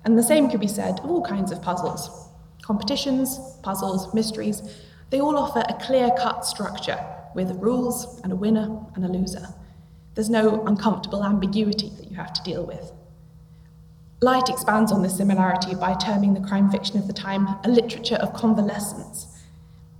And 0.05 0.17
the 0.17 0.23
same 0.23 0.49
could 0.49 0.61
be 0.61 0.67
said 0.67 1.01
of 1.01 1.11
all 1.11 1.25
kinds 1.25 1.51
of 1.51 1.61
puzzles. 1.61 2.29
Competitions, 2.61 3.37
puzzles, 3.63 4.13
mysteries, 4.13 4.61
they 5.09 5.19
all 5.19 5.37
offer 5.37 5.65
a 5.67 5.73
clear 5.85 6.09
cut 6.17 6.45
structure 6.45 7.05
with 7.35 7.51
rules 7.59 8.21
and 8.23 8.31
a 8.31 8.37
winner 8.37 8.79
and 8.95 9.03
a 9.03 9.09
loser. 9.09 9.49
There's 10.15 10.29
no 10.29 10.65
uncomfortable 10.67 11.25
ambiguity 11.25 11.91
that 11.97 12.09
you 12.09 12.15
have 12.15 12.31
to 12.31 12.43
deal 12.43 12.65
with. 12.65 12.93
Light 14.23 14.47
expands 14.47 14.93
on 14.93 15.01
this 15.01 15.17
similarity 15.17 15.75
by 15.75 15.95
terming 15.95 16.33
the 16.33 16.47
crime 16.47 16.71
fiction 16.71 16.97
of 16.97 17.07
the 17.07 17.13
time 17.13 17.45
a 17.65 17.67
literature 17.67 18.15
of 18.15 18.31
convalescence. 18.33 19.27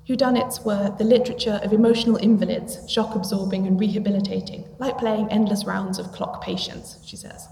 Whodunits 0.08 0.64
were 0.64 0.96
the 0.98 1.04
literature 1.04 1.60
of 1.62 1.74
emotional 1.74 2.16
invalids, 2.16 2.90
shock 2.90 3.16
absorbing 3.16 3.68
and 3.68 3.78
rehabilitating, 3.78 4.64
like 4.80 4.98
playing 4.98 5.28
endless 5.30 5.66
rounds 5.66 6.00
of 6.00 6.14
clock 6.14 6.42
patience, 6.42 7.00
she 7.06 7.18
says. 7.18 7.50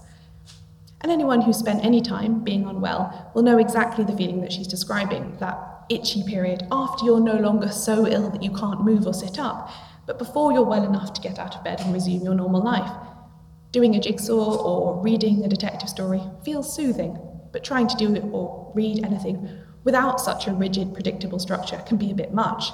And 1.02 1.12
anyone 1.12 1.42
who's 1.42 1.58
spent 1.58 1.84
any 1.84 2.00
time 2.00 2.42
being 2.42 2.64
unwell 2.64 3.30
will 3.34 3.42
know 3.42 3.58
exactly 3.58 4.06
the 4.06 4.16
feeling 4.16 4.40
that 4.40 4.52
she's 4.52 4.66
describing 4.66 5.36
that 5.40 5.58
itchy 5.90 6.22
period 6.22 6.66
after 6.72 7.04
you're 7.04 7.20
no 7.20 7.36
longer 7.36 7.68
so 7.68 8.06
ill 8.06 8.30
that 8.30 8.42
you 8.42 8.50
can't 8.50 8.82
move 8.82 9.06
or 9.06 9.12
sit 9.12 9.38
up, 9.38 9.70
but 10.06 10.18
before 10.18 10.54
you're 10.54 10.64
well 10.64 10.84
enough 10.84 11.12
to 11.12 11.20
get 11.20 11.38
out 11.38 11.54
of 11.54 11.64
bed 11.64 11.82
and 11.82 11.92
resume 11.92 12.22
your 12.22 12.34
normal 12.34 12.64
life. 12.64 13.01
Doing 13.72 13.96
a 13.96 14.00
jigsaw 14.00 14.56
or 14.62 15.02
reading 15.02 15.44
a 15.44 15.48
detective 15.48 15.88
story 15.88 16.20
feels 16.44 16.74
soothing, 16.74 17.18
but 17.52 17.64
trying 17.64 17.88
to 17.88 17.96
do 17.96 18.14
or 18.30 18.70
read 18.74 19.02
anything 19.02 19.48
without 19.82 20.20
such 20.20 20.46
a 20.46 20.52
rigid, 20.52 20.92
predictable 20.92 21.38
structure 21.38 21.82
can 21.86 21.96
be 21.96 22.10
a 22.10 22.14
bit 22.14 22.34
much. 22.34 22.70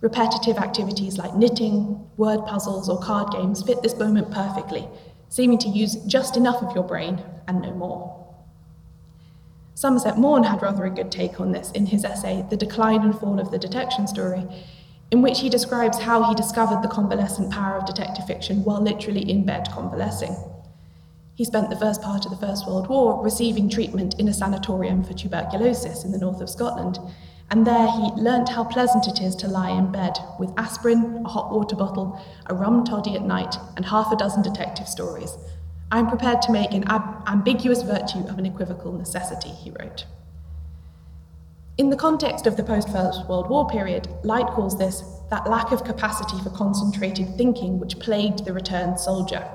Repetitive 0.00 0.58
activities 0.58 1.18
like 1.18 1.36
knitting, 1.36 2.04
word 2.16 2.44
puzzles, 2.46 2.88
or 2.88 3.00
card 3.00 3.32
games 3.32 3.62
fit 3.62 3.80
this 3.80 3.96
moment 3.96 4.32
perfectly, 4.32 4.88
seeming 5.28 5.58
to 5.58 5.68
use 5.68 5.94
just 6.06 6.36
enough 6.36 6.62
of 6.62 6.74
your 6.74 6.84
brain 6.84 7.22
and 7.46 7.62
no 7.62 7.72
more. 7.74 8.26
Somerset 9.74 10.18
Maugham 10.18 10.42
had 10.42 10.60
rather 10.60 10.84
a 10.84 10.90
good 10.90 11.12
take 11.12 11.40
on 11.40 11.52
this 11.52 11.70
in 11.70 11.86
his 11.86 12.04
essay, 12.04 12.44
The 12.50 12.56
Decline 12.56 13.02
and 13.02 13.16
Fall 13.16 13.38
of 13.38 13.52
the 13.52 13.58
Detection 13.58 14.08
Story, 14.08 14.44
in 15.10 15.22
which 15.22 15.40
he 15.40 15.48
describes 15.48 15.98
how 15.98 16.22
he 16.22 16.34
discovered 16.34 16.82
the 16.82 16.88
convalescent 16.88 17.50
power 17.50 17.76
of 17.76 17.86
detective 17.86 18.26
fiction 18.26 18.62
while 18.64 18.82
literally 18.82 19.28
in 19.30 19.44
bed 19.44 19.68
convalescing. 19.72 20.36
He 21.34 21.44
spent 21.44 21.70
the 21.70 21.76
first 21.76 22.02
part 22.02 22.24
of 22.24 22.32
the 22.32 22.46
First 22.46 22.66
World 22.66 22.88
War 22.88 23.22
receiving 23.22 23.70
treatment 23.70 24.18
in 24.18 24.28
a 24.28 24.34
sanatorium 24.34 25.04
for 25.04 25.14
tuberculosis 25.14 26.04
in 26.04 26.10
the 26.10 26.18
north 26.18 26.40
of 26.40 26.50
Scotland, 26.50 26.98
and 27.50 27.66
there 27.66 27.86
he 27.86 28.10
learnt 28.20 28.48
how 28.48 28.64
pleasant 28.64 29.06
it 29.06 29.22
is 29.22 29.34
to 29.36 29.48
lie 29.48 29.70
in 29.70 29.90
bed 29.90 30.18
with 30.38 30.52
aspirin, 30.58 31.22
a 31.24 31.28
hot 31.28 31.52
water 31.52 31.76
bottle, 31.76 32.20
a 32.46 32.54
rum 32.54 32.84
toddy 32.84 33.14
at 33.14 33.22
night, 33.22 33.54
and 33.76 33.86
half 33.86 34.12
a 34.12 34.16
dozen 34.16 34.42
detective 34.42 34.88
stories. 34.88 35.38
I 35.90 35.98
am 35.98 36.08
prepared 36.08 36.42
to 36.42 36.52
make 36.52 36.72
an 36.72 36.84
ab- 36.88 37.22
ambiguous 37.26 37.82
virtue 37.82 38.26
of 38.28 38.38
an 38.38 38.44
equivocal 38.44 38.92
necessity, 38.92 39.48
he 39.48 39.70
wrote. 39.70 40.04
In 41.78 41.90
the 41.90 41.96
context 41.96 42.48
of 42.48 42.56
the 42.56 42.64
post 42.64 42.88
First 42.88 43.28
World 43.28 43.48
War 43.48 43.68
period, 43.68 44.08
Light 44.24 44.48
calls 44.48 44.76
this 44.76 45.04
that 45.30 45.48
lack 45.48 45.70
of 45.70 45.84
capacity 45.84 46.36
for 46.42 46.50
concentrated 46.50 47.36
thinking 47.36 47.78
which 47.78 48.00
plagued 48.00 48.44
the 48.44 48.52
returned 48.52 48.98
soldier, 48.98 49.48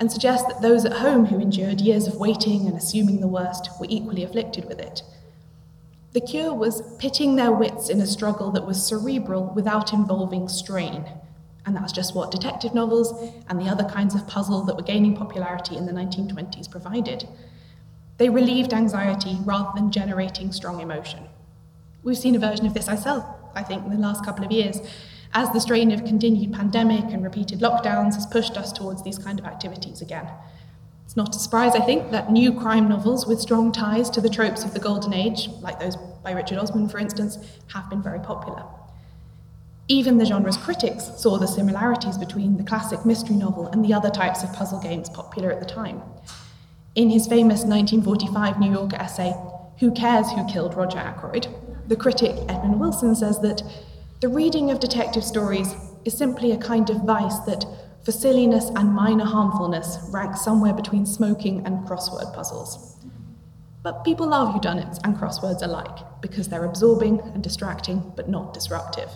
and 0.00 0.10
suggests 0.10 0.48
that 0.48 0.62
those 0.62 0.86
at 0.86 0.94
home 0.94 1.26
who 1.26 1.38
endured 1.38 1.82
years 1.82 2.06
of 2.06 2.16
waiting 2.16 2.66
and 2.66 2.78
assuming 2.78 3.20
the 3.20 3.28
worst 3.28 3.68
were 3.78 3.86
equally 3.90 4.24
afflicted 4.24 4.64
with 4.64 4.80
it. 4.80 5.02
The 6.14 6.22
cure 6.22 6.54
was 6.54 6.80
pitting 6.96 7.36
their 7.36 7.52
wits 7.52 7.90
in 7.90 8.00
a 8.00 8.06
struggle 8.06 8.50
that 8.52 8.66
was 8.66 8.86
cerebral 8.86 9.52
without 9.54 9.92
involving 9.92 10.48
strain. 10.48 11.04
And 11.66 11.76
that's 11.76 11.92
just 11.92 12.14
what 12.14 12.30
detective 12.30 12.72
novels 12.72 13.12
and 13.50 13.60
the 13.60 13.68
other 13.68 13.84
kinds 13.84 14.14
of 14.14 14.26
puzzle 14.26 14.62
that 14.64 14.76
were 14.76 14.82
gaining 14.82 15.14
popularity 15.14 15.76
in 15.76 15.84
the 15.84 15.92
1920s 15.92 16.70
provided. 16.70 17.28
They 18.16 18.30
relieved 18.30 18.72
anxiety 18.72 19.36
rather 19.44 19.72
than 19.74 19.90
generating 19.90 20.50
strong 20.50 20.80
emotion. 20.80 21.28
We've 22.04 22.18
seen 22.18 22.36
a 22.36 22.38
version 22.38 22.66
of 22.66 22.74
this 22.74 22.88
ourselves, 22.88 23.24
I 23.54 23.62
think, 23.62 23.84
in 23.86 23.90
the 23.90 23.96
last 23.96 24.26
couple 24.26 24.44
of 24.44 24.52
years, 24.52 24.78
as 25.32 25.50
the 25.50 25.60
strain 25.60 25.90
of 25.90 26.04
continued 26.04 26.52
pandemic 26.52 27.04
and 27.06 27.24
repeated 27.24 27.60
lockdowns 27.60 28.14
has 28.14 28.26
pushed 28.26 28.58
us 28.58 28.72
towards 28.72 29.02
these 29.02 29.18
kind 29.18 29.40
of 29.40 29.46
activities 29.46 30.02
again. 30.02 30.28
It's 31.06 31.16
not 31.16 31.34
a 31.34 31.38
surprise, 31.38 31.74
I 31.74 31.80
think, 31.80 32.10
that 32.10 32.30
new 32.30 32.52
crime 32.52 32.88
novels 32.88 33.26
with 33.26 33.40
strong 33.40 33.72
ties 33.72 34.10
to 34.10 34.20
the 34.20 34.28
tropes 34.28 34.64
of 34.64 34.74
the 34.74 34.80
Golden 34.80 35.14
Age, 35.14 35.48
like 35.60 35.80
those 35.80 35.96
by 36.22 36.32
Richard 36.32 36.58
Osman, 36.58 36.90
for 36.90 36.98
instance, 36.98 37.38
have 37.68 37.88
been 37.88 38.02
very 38.02 38.20
popular. 38.20 38.64
Even 39.88 40.18
the 40.18 40.26
genre's 40.26 40.58
critics 40.58 41.10
saw 41.16 41.38
the 41.38 41.46
similarities 41.46 42.18
between 42.18 42.58
the 42.58 42.64
classic 42.64 43.04
mystery 43.06 43.36
novel 43.36 43.66
and 43.68 43.82
the 43.82 43.94
other 43.94 44.10
types 44.10 44.42
of 44.42 44.52
puzzle 44.52 44.80
games 44.80 45.08
popular 45.08 45.50
at 45.50 45.60
the 45.60 45.66
time. 45.66 46.02
In 46.94 47.08
his 47.08 47.26
famous 47.26 47.64
1945 47.64 48.60
New 48.60 48.72
Yorker 48.72 48.96
essay, 48.96 49.34
Who 49.80 49.90
Cares 49.90 50.30
Who 50.32 50.46
Killed 50.46 50.74
Roger 50.74 50.98
Ackroyd, 50.98 51.48
the 51.88 51.96
critic 51.96 52.36
Edmund 52.48 52.80
Wilson 52.80 53.14
says 53.14 53.40
that 53.40 53.62
the 54.20 54.28
reading 54.28 54.70
of 54.70 54.80
detective 54.80 55.24
stories 55.24 55.74
is 56.04 56.16
simply 56.16 56.52
a 56.52 56.56
kind 56.56 56.88
of 56.88 57.04
vice 57.04 57.38
that, 57.40 57.66
for 58.04 58.12
silliness 58.12 58.70
and 58.76 58.92
minor 58.92 59.24
harmfulness, 59.24 59.98
ranks 60.10 60.42
somewhere 60.42 60.72
between 60.72 61.04
smoking 61.04 61.64
and 61.66 61.86
crossword 61.86 62.34
puzzles. 62.34 62.96
But 63.82 64.02
people 64.02 64.28
love 64.28 64.54
whodunits 64.54 64.98
and 65.04 65.14
crosswords 65.14 65.62
alike 65.62 65.98
because 66.22 66.48
they're 66.48 66.64
absorbing 66.64 67.20
and 67.20 67.42
distracting, 67.42 68.12
but 68.16 68.30
not 68.30 68.54
disruptive. 68.54 69.10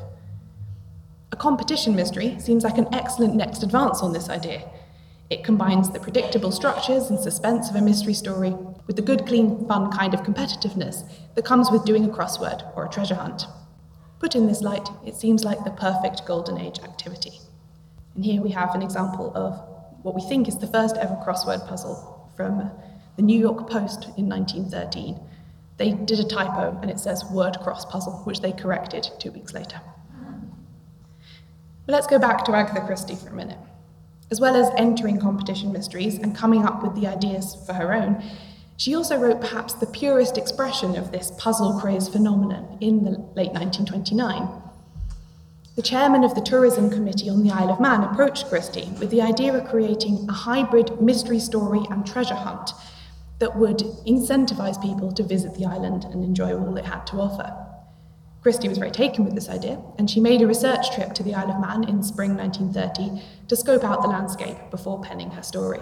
A 1.32 1.36
competition 1.36 1.96
mystery 1.96 2.38
seems 2.38 2.64
like 2.64 2.76
an 2.76 2.92
excellent 2.92 3.34
next 3.34 3.62
advance 3.62 4.02
on 4.02 4.12
this 4.12 4.28
idea. 4.28 4.68
It 5.30 5.44
combines 5.44 5.90
the 5.90 6.00
predictable 6.00 6.52
structures 6.52 7.08
and 7.08 7.18
suspense 7.18 7.70
of 7.70 7.76
a 7.76 7.80
mystery 7.80 8.14
story 8.14 8.54
with 8.88 8.96
the 8.96 9.02
good, 9.02 9.26
clean, 9.26 9.68
fun 9.68 9.92
kind 9.92 10.14
of 10.14 10.22
competitiveness 10.22 11.08
that 11.36 11.44
comes 11.44 11.70
with 11.70 11.84
doing 11.84 12.04
a 12.04 12.08
crossword 12.08 12.64
or 12.74 12.86
a 12.86 12.88
treasure 12.88 13.14
hunt. 13.14 13.44
Put 14.18 14.34
in 14.34 14.48
this 14.48 14.62
light, 14.62 14.88
it 15.06 15.14
seems 15.14 15.44
like 15.44 15.62
the 15.62 15.70
perfect 15.70 16.26
golden 16.26 16.58
age 16.58 16.80
activity. 16.80 17.38
And 18.16 18.24
here 18.24 18.42
we 18.42 18.50
have 18.50 18.74
an 18.74 18.82
example 18.82 19.30
of 19.36 19.60
what 20.02 20.14
we 20.14 20.22
think 20.22 20.48
is 20.48 20.58
the 20.58 20.66
first 20.66 20.96
ever 20.96 21.14
crossword 21.24 21.68
puzzle 21.68 22.32
from 22.34 22.72
the 23.16 23.22
New 23.22 23.38
York 23.38 23.68
Post 23.68 24.04
in 24.16 24.28
1913. 24.28 25.20
They 25.76 25.92
did 25.92 26.18
a 26.18 26.24
typo 26.24 26.76
and 26.80 26.90
it 26.90 26.98
says 26.98 27.24
word 27.30 27.58
cross 27.60 27.84
puzzle, 27.84 28.22
which 28.24 28.40
they 28.40 28.52
corrected 28.52 29.08
two 29.20 29.30
weeks 29.30 29.52
later. 29.52 29.80
But 31.86 31.92
let's 31.92 32.06
go 32.06 32.18
back 32.18 32.44
to 32.46 32.52
Agatha 32.52 32.80
Christie 32.86 33.16
for 33.16 33.28
a 33.28 33.34
minute. 33.34 33.58
As 34.30 34.40
well 34.40 34.56
as 34.56 34.70
entering 34.76 35.20
competition 35.20 35.72
mysteries 35.72 36.18
and 36.18 36.34
coming 36.34 36.64
up 36.64 36.82
with 36.82 36.94
the 36.94 37.06
ideas 37.06 37.56
for 37.66 37.72
her 37.74 37.92
own, 37.92 38.22
she 38.78 38.94
also 38.94 39.18
wrote 39.18 39.40
perhaps 39.40 39.74
the 39.74 39.86
purest 39.86 40.38
expression 40.38 40.96
of 40.96 41.10
this 41.10 41.32
puzzle 41.36 41.78
craze 41.80 42.08
phenomenon 42.08 42.78
in 42.80 43.02
the 43.02 43.10
late 43.10 43.52
1929. 43.52 44.48
The 45.74 45.82
chairman 45.82 46.22
of 46.22 46.36
the 46.36 46.40
Tourism 46.40 46.88
Committee 46.88 47.28
on 47.28 47.42
the 47.42 47.50
Isle 47.50 47.70
of 47.70 47.80
Man 47.80 48.04
approached 48.04 48.48
Christie 48.48 48.88
with 49.00 49.10
the 49.10 49.20
idea 49.20 49.52
of 49.52 49.68
creating 49.68 50.26
a 50.28 50.32
hybrid 50.32 51.00
mystery 51.00 51.40
story 51.40 51.82
and 51.90 52.06
treasure 52.06 52.36
hunt 52.36 52.70
that 53.40 53.56
would 53.56 53.78
incentivize 54.06 54.80
people 54.80 55.10
to 55.10 55.24
visit 55.24 55.54
the 55.54 55.66
island 55.66 56.04
and 56.04 56.22
enjoy 56.22 56.56
all 56.56 56.76
it 56.76 56.84
had 56.84 57.04
to 57.08 57.16
offer. 57.16 57.52
Christie 58.42 58.68
was 58.68 58.78
very 58.78 58.92
taken 58.92 59.24
with 59.24 59.34
this 59.34 59.48
idea, 59.48 59.82
and 59.98 60.08
she 60.08 60.20
made 60.20 60.40
a 60.40 60.46
research 60.46 60.94
trip 60.94 61.14
to 61.14 61.24
the 61.24 61.34
Isle 61.34 61.50
of 61.50 61.60
Man 61.60 61.82
in 61.88 62.04
spring 62.04 62.36
1930 62.36 63.22
to 63.48 63.56
scope 63.56 63.82
out 63.82 64.02
the 64.02 64.08
landscape 64.08 64.56
before 64.70 65.02
penning 65.02 65.30
her 65.32 65.42
story. 65.42 65.80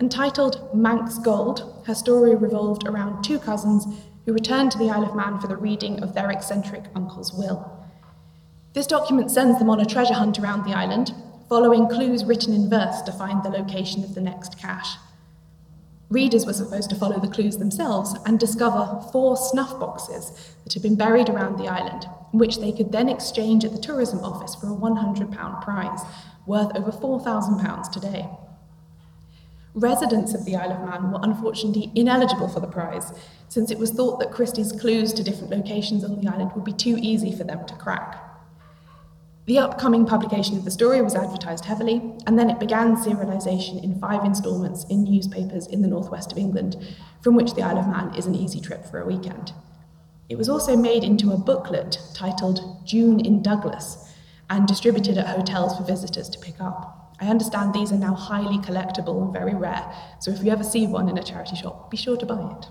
Entitled 0.00 0.74
Manx 0.74 1.18
Gold, 1.18 1.84
her 1.86 1.94
story 1.94 2.34
revolved 2.34 2.88
around 2.88 3.22
two 3.22 3.38
cousins 3.38 3.84
who 4.24 4.32
returned 4.32 4.72
to 4.72 4.78
the 4.78 4.88
Isle 4.88 5.04
of 5.04 5.14
Man 5.14 5.38
for 5.38 5.46
the 5.46 5.58
reading 5.58 6.02
of 6.02 6.14
their 6.14 6.30
eccentric 6.30 6.84
uncle's 6.94 7.34
will. 7.34 7.86
This 8.72 8.86
document 8.86 9.30
sends 9.30 9.58
them 9.58 9.68
on 9.68 9.78
a 9.78 9.84
treasure 9.84 10.14
hunt 10.14 10.38
around 10.38 10.64
the 10.64 10.74
island, 10.74 11.12
following 11.50 11.86
clues 11.86 12.24
written 12.24 12.54
in 12.54 12.70
verse 12.70 13.02
to 13.02 13.12
find 13.12 13.42
the 13.42 13.50
location 13.50 14.02
of 14.02 14.14
the 14.14 14.22
next 14.22 14.58
cache. 14.58 14.96
Readers 16.08 16.46
were 16.46 16.54
supposed 16.54 16.88
to 16.88 16.96
follow 16.96 17.20
the 17.20 17.28
clues 17.28 17.58
themselves 17.58 18.14
and 18.24 18.40
discover 18.40 19.02
four 19.12 19.36
snuff 19.36 19.78
boxes 19.78 20.54
that 20.64 20.72
had 20.72 20.82
been 20.82 20.96
buried 20.96 21.28
around 21.28 21.58
the 21.58 21.68
island, 21.68 22.08
which 22.32 22.58
they 22.58 22.72
could 22.72 22.90
then 22.90 23.10
exchange 23.10 23.66
at 23.66 23.72
the 23.72 23.78
tourism 23.78 24.20
office 24.20 24.54
for 24.54 24.68
a 24.68 24.76
£100 24.76 25.62
prize, 25.62 26.00
worth 26.46 26.74
over 26.74 26.90
£4,000 26.90 27.92
today. 27.92 28.30
Residents 29.74 30.34
of 30.34 30.44
the 30.44 30.56
Isle 30.56 30.72
of 30.72 30.80
Man 30.80 31.12
were 31.12 31.20
unfortunately 31.22 31.92
ineligible 31.94 32.48
for 32.48 32.58
the 32.58 32.66
prize, 32.66 33.12
since 33.48 33.70
it 33.70 33.78
was 33.78 33.92
thought 33.92 34.18
that 34.18 34.32
Christie's 34.32 34.72
clues 34.72 35.12
to 35.12 35.22
different 35.22 35.50
locations 35.50 36.02
on 36.02 36.20
the 36.20 36.28
island 36.28 36.52
would 36.54 36.64
be 36.64 36.72
too 36.72 36.98
easy 37.00 37.30
for 37.36 37.44
them 37.44 37.64
to 37.66 37.74
crack. 37.74 38.20
The 39.46 39.58
upcoming 39.58 40.06
publication 40.06 40.56
of 40.56 40.64
the 40.64 40.72
story 40.72 41.00
was 41.02 41.14
advertised 41.14 41.64
heavily, 41.64 42.02
and 42.26 42.36
then 42.36 42.50
it 42.50 42.58
began 42.58 42.96
serialisation 42.96 43.82
in 43.82 44.00
five 44.00 44.24
instalments 44.24 44.84
in 44.90 45.04
newspapers 45.04 45.68
in 45.68 45.82
the 45.82 45.88
northwest 45.88 46.32
of 46.32 46.38
England, 46.38 46.76
from 47.22 47.36
which 47.36 47.54
the 47.54 47.62
Isle 47.62 47.78
of 47.78 47.86
Man 47.86 48.14
is 48.16 48.26
an 48.26 48.34
easy 48.34 48.60
trip 48.60 48.84
for 48.84 49.00
a 49.00 49.06
weekend. 49.06 49.52
It 50.28 50.36
was 50.36 50.48
also 50.48 50.76
made 50.76 51.04
into 51.04 51.32
a 51.32 51.38
booklet 51.38 51.98
titled 52.12 52.84
June 52.84 53.20
in 53.20 53.40
Douglas 53.40 54.12
and 54.48 54.66
distributed 54.66 55.16
at 55.16 55.26
hotels 55.26 55.76
for 55.76 55.84
visitors 55.84 56.28
to 56.28 56.38
pick 56.40 56.60
up. 56.60 56.99
I 57.20 57.26
understand 57.26 57.74
these 57.74 57.92
are 57.92 57.98
now 57.98 58.14
highly 58.14 58.58
collectible 58.58 59.22
and 59.22 59.32
very 59.32 59.54
rare, 59.54 59.84
so 60.20 60.30
if 60.30 60.42
you 60.42 60.50
ever 60.50 60.64
see 60.64 60.86
one 60.86 61.08
in 61.08 61.18
a 61.18 61.22
charity 61.22 61.56
shop, 61.56 61.90
be 61.90 61.96
sure 61.96 62.16
to 62.16 62.26
buy 62.26 62.56
it. 62.58 62.66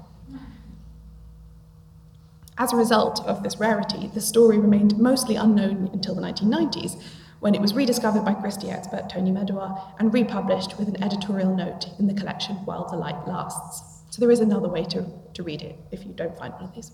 As 2.57 2.73
a 2.73 2.75
result 2.75 3.23
of 3.25 3.41
this 3.41 3.57
rarity, 3.57 4.07
the 4.13 4.19
story 4.19 4.57
remained 4.57 4.97
mostly 4.97 5.35
unknown 5.35 5.89
until 5.93 6.13
the 6.13 6.21
1990s, 6.21 7.01
when 7.39 7.55
it 7.55 7.61
was 7.61 7.73
rediscovered 7.73 8.25
by 8.25 8.33
Christie 8.33 8.69
expert 8.69 9.09
Tony 9.09 9.31
Medawar 9.31 9.93
and 9.97 10.13
republished 10.13 10.77
with 10.77 10.89
an 10.89 11.01
editorial 11.01 11.55
note 11.55 11.87
in 11.97 12.07
the 12.07 12.13
collection 12.13 12.57
While 12.65 12.89
the 12.89 12.97
Light 12.97 13.27
Lasts. 13.27 14.01
So 14.09 14.19
there 14.19 14.31
is 14.31 14.41
another 14.41 14.67
way 14.67 14.83
to, 14.85 15.05
to 15.35 15.43
read 15.43 15.61
it 15.61 15.77
if 15.91 16.05
you 16.05 16.11
don't 16.11 16.37
find 16.37 16.53
one 16.55 16.63
of 16.63 16.75
these. 16.75 16.91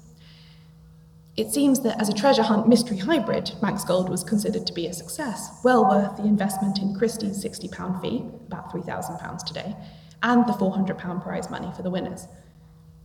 It 1.37 1.51
seems 1.51 1.81
that 1.81 1.99
as 1.99 2.07
a 2.07 2.13
treasure 2.13 2.43
hunt 2.43 2.69
mystery 2.69 2.97
hybrid, 2.97 3.51
Manx 3.61 3.83
Gold 3.83 4.07
was 4.07 4.23
considered 4.23 4.65
to 4.67 4.73
be 4.73 4.87
a 4.87 4.93
success, 4.93 5.49
well 5.65 5.83
worth 5.83 6.15
the 6.15 6.23
investment 6.23 6.79
in 6.79 6.95
Christie's 6.95 7.43
£60 7.43 8.01
fee, 8.01 8.23
about 8.47 8.71
£3,000 8.71 9.43
today, 9.43 9.75
and 10.23 10.47
the 10.47 10.53
£400 10.53 11.21
prize 11.21 11.49
money 11.49 11.69
for 11.75 11.81
the 11.83 11.89
winners. 11.89 12.29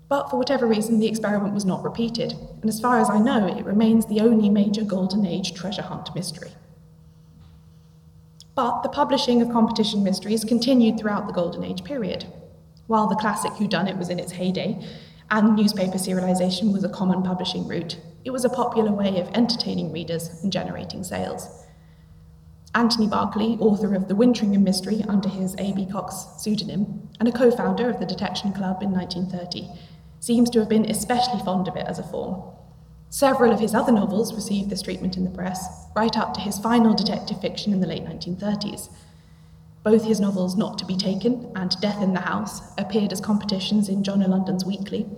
But 0.08 0.30
for 0.30 0.36
whatever 0.36 0.66
reason, 0.66 1.00
the 1.00 1.08
experiment 1.08 1.54
was 1.54 1.64
not 1.64 1.82
repeated, 1.82 2.34
and 2.60 2.68
as 2.68 2.78
far 2.78 3.00
as 3.00 3.10
I 3.10 3.18
know, 3.18 3.48
it 3.48 3.64
remains 3.64 4.06
the 4.06 4.20
only 4.20 4.48
major 4.48 4.84
Golden 4.84 5.26
Age 5.26 5.52
treasure 5.52 5.82
hunt 5.82 6.14
mystery. 6.14 6.52
But 8.54 8.82
the 8.82 8.88
publishing 8.90 9.42
of 9.42 9.50
competition 9.50 10.04
mysteries 10.04 10.44
continued 10.44 11.00
throughout 11.00 11.26
the 11.26 11.32
Golden 11.32 11.64
Age 11.64 11.82
period. 11.82 12.26
While 12.86 13.08
the 13.08 13.16
classic 13.16 13.52
Whodunit 13.52 13.98
was 13.98 14.08
in 14.08 14.20
its 14.20 14.32
heyday, 14.32 14.84
and 15.32 15.56
newspaper 15.56 15.98
serialization 15.98 16.72
was 16.72 16.84
a 16.84 16.88
common 16.88 17.22
publishing 17.22 17.66
route, 17.66 17.96
it 18.24 18.30
was 18.30 18.44
a 18.44 18.50
popular 18.50 18.92
way 18.92 19.20
of 19.20 19.28
entertaining 19.34 19.92
readers 19.92 20.42
and 20.42 20.52
generating 20.52 21.02
sales. 21.02 21.66
Anthony 22.74 23.08
Berkeley, 23.08 23.56
author 23.58 23.94
of 23.94 24.06
The 24.06 24.14
Wintringham 24.14 24.62
Mystery 24.62 25.02
under 25.08 25.28
his 25.28 25.54
A.B. 25.58 25.86
Cox 25.86 26.26
pseudonym, 26.38 27.08
and 27.18 27.28
a 27.28 27.32
co 27.32 27.50
founder 27.50 27.90
of 27.90 27.98
the 27.98 28.06
Detection 28.06 28.52
Club 28.52 28.82
in 28.82 28.92
1930, 28.92 29.68
seems 30.20 30.50
to 30.50 30.60
have 30.60 30.68
been 30.68 30.88
especially 30.88 31.40
fond 31.40 31.66
of 31.66 31.76
it 31.76 31.86
as 31.86 31.98
a 31.98 32.04
form. 32.04 32.42
Several 33.08 33.52
of 33.52 33.58
his 33.58 33.74
other 33.74 33.90
novels 33.90 34.32
received 34.32 34.70
this 34.70 34.82
treatment 34.82 35.16
in 35.16 35.24
the 35.24 35.30
press, 35.30 35.86
right 35.96 36.16
up 36.16 36.32
to 36.34 36.40
his 36.40 36.60
final 36.60 36.94
detective 36.94 37.40
fiction 37.40 37.72
in 37.72 37.80
the 37.80 37.86
late 37.86 38.04
1930s. 38.04 38.88
Both 39.82 40.04
his 40.04 40.20
novels 40.20 40.56
Not 40.56 40.78
to 40.78 40.84
Be 40.84 40.96
Taken 40.96 41.50
and 41.56 41.74
Death 41.80 42.00
in 42.00 42.12
the 42.12 42.20
House 42.20 42.60
appeared 42.78 43.12
as 43.12 43.20
competitions 43.20 43.88
in 43.88 44.04
John 44.04 44.22
o' 44.22 44.28
London's 44.28 44.64
Weekly, 44.64 45.08